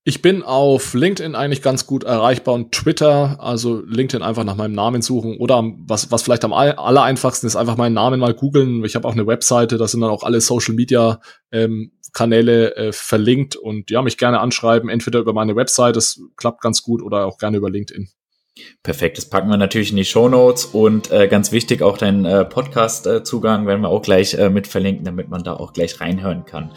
Ich 0.07 0.21
bin 0.21 0.43
auf 0.43 0.93
LinkedIn 0.93 1.35
eigentlich 1.35 1.63
ganz 1.63 1.87
gut 1.87 2.05
erreichbar 2.05 2.55
und 2.55 2.73
Twitter, 2.73 3.41
also 3.41 3.81
LinkedIn 3.87 4.23
einfach 4.23 4.45
nach 4.45 4.55
meinem 4.55 4.75
Namen 4.75 5.01
suchen 5.01 5.39
oder 5.39 5.63
was, 5.79 6.13
was 6.13 6.23
vielleicht 6.23 6.45
am 6.45 6.53
aller 6.53 7.03
einfachsten 7.03 7.47
ist, 7.47 7.57
einfach 7.57 7.79
meinen 7.79 7.95
Namen 7.95 8.21
mal 8.21 8.35
googeln. 8.35 8.85
Ich 8.85 8.97
habe 8.97 9.09
auch 9.09 9.15
eine 9.15 9.27
Webseite, 9.27 9.79
da 9.79 9.89
sind 9.89 10.03
dann 10.03 10.11
auch 10.11 10.23
alle 10.23 10.43
Social 10.43 10.75
Media 10.75 11.21
ähm, 11.53 11.93
Kanäle 12.13 12.77
äh, 12.77 12.93
verlinkt 12.93 13.57
und 13.57 13.91
ja, 13.91 14.03
mich 14.03 14.19
gerne 14.19 14.41
anschreiben, 14.41 14.91
entweder 14.91 15.21
über 15.21 15.33
meine 15.33 15.57
Website, 15.57 15.97
das 15.97 16.21
klappt 16.37 16.61
ganz 16.61 16.83
gut, 16.83 17.01
oder 17.01 17.25
auch 17.25 17.39
gerne 17.39 17.57
über 17.57 17.71
LinkedIn. 17.71 18.11
Perfekt, 18.85 19.19
das 19.19 19.29
packen 19.29 19.49
wir 19.49 19.57
natürlich 19.57 19.91
in 19.91 19.97
die 19.97 20.05
Show 20.05 20.29
Notes 20.29 20.65
und 20.67 21.11
äh, 21.11 21.27
ganz 21.27 21.51
wichtig 21.51 21.83
auch 21.83 21.99
deinen 21.99 22.25
äh, 22.25 22.45
Podcast-Zugang 22.45 23.65
äh, 23.65 23.67
werden 23.67 23.81
wir 23.81 23.89
auch 23.89 24.03
gleich 24.03 24.35
äh, 24.35 24.49
mit 24.49 24.69
verlinken, 24.69 25.05
damit 25.05 25.29
man 25.29 25.43
da 25.43 25.55
auch 25.55 25.73
gleich 25.73 26.01
reinhören 26.01 26.45
kann. 26.45 26.71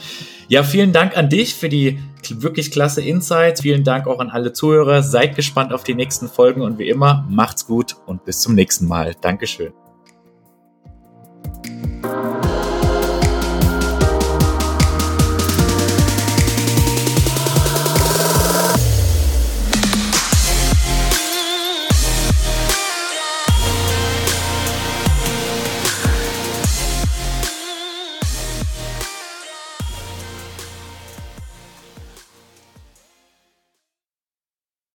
Ja, 0.48 0.64
vielen 0.64 0.92
Dank 0.92 1.16
an 1.16 1.30
dich 1.30 1.54
für 1.54 1.70
die 1.70 2.00
wirklich 2.30 2.72
klasse 2.72 3.02
Insights. 3.02 3.62
Vielen 3.62 3.84
Dank 3.84 4.08
auch 4.08 4.20
an 4.20 4.30
alle 4.30 4.54
Zuhörer. 4.54 5.04
Seid 5.04 5.36
gespannt 5.36 5.72
auf 5.72 5.84
die 5.84 5.94
nächsten 5.94 6.28
Folgen 6.28 6.62
und 6.62 6.80
wie 6.80 6.90
immer, 6.90 7.28
macht's 7.30 7.68
gut 7.68 7.96
und 8.08 8.26
bis 8.26 8.42
zum 8.42 8.56
nächsten 8.56 8.88
Mal. 8.88 9.14
Dankeschön. 9.22 9.72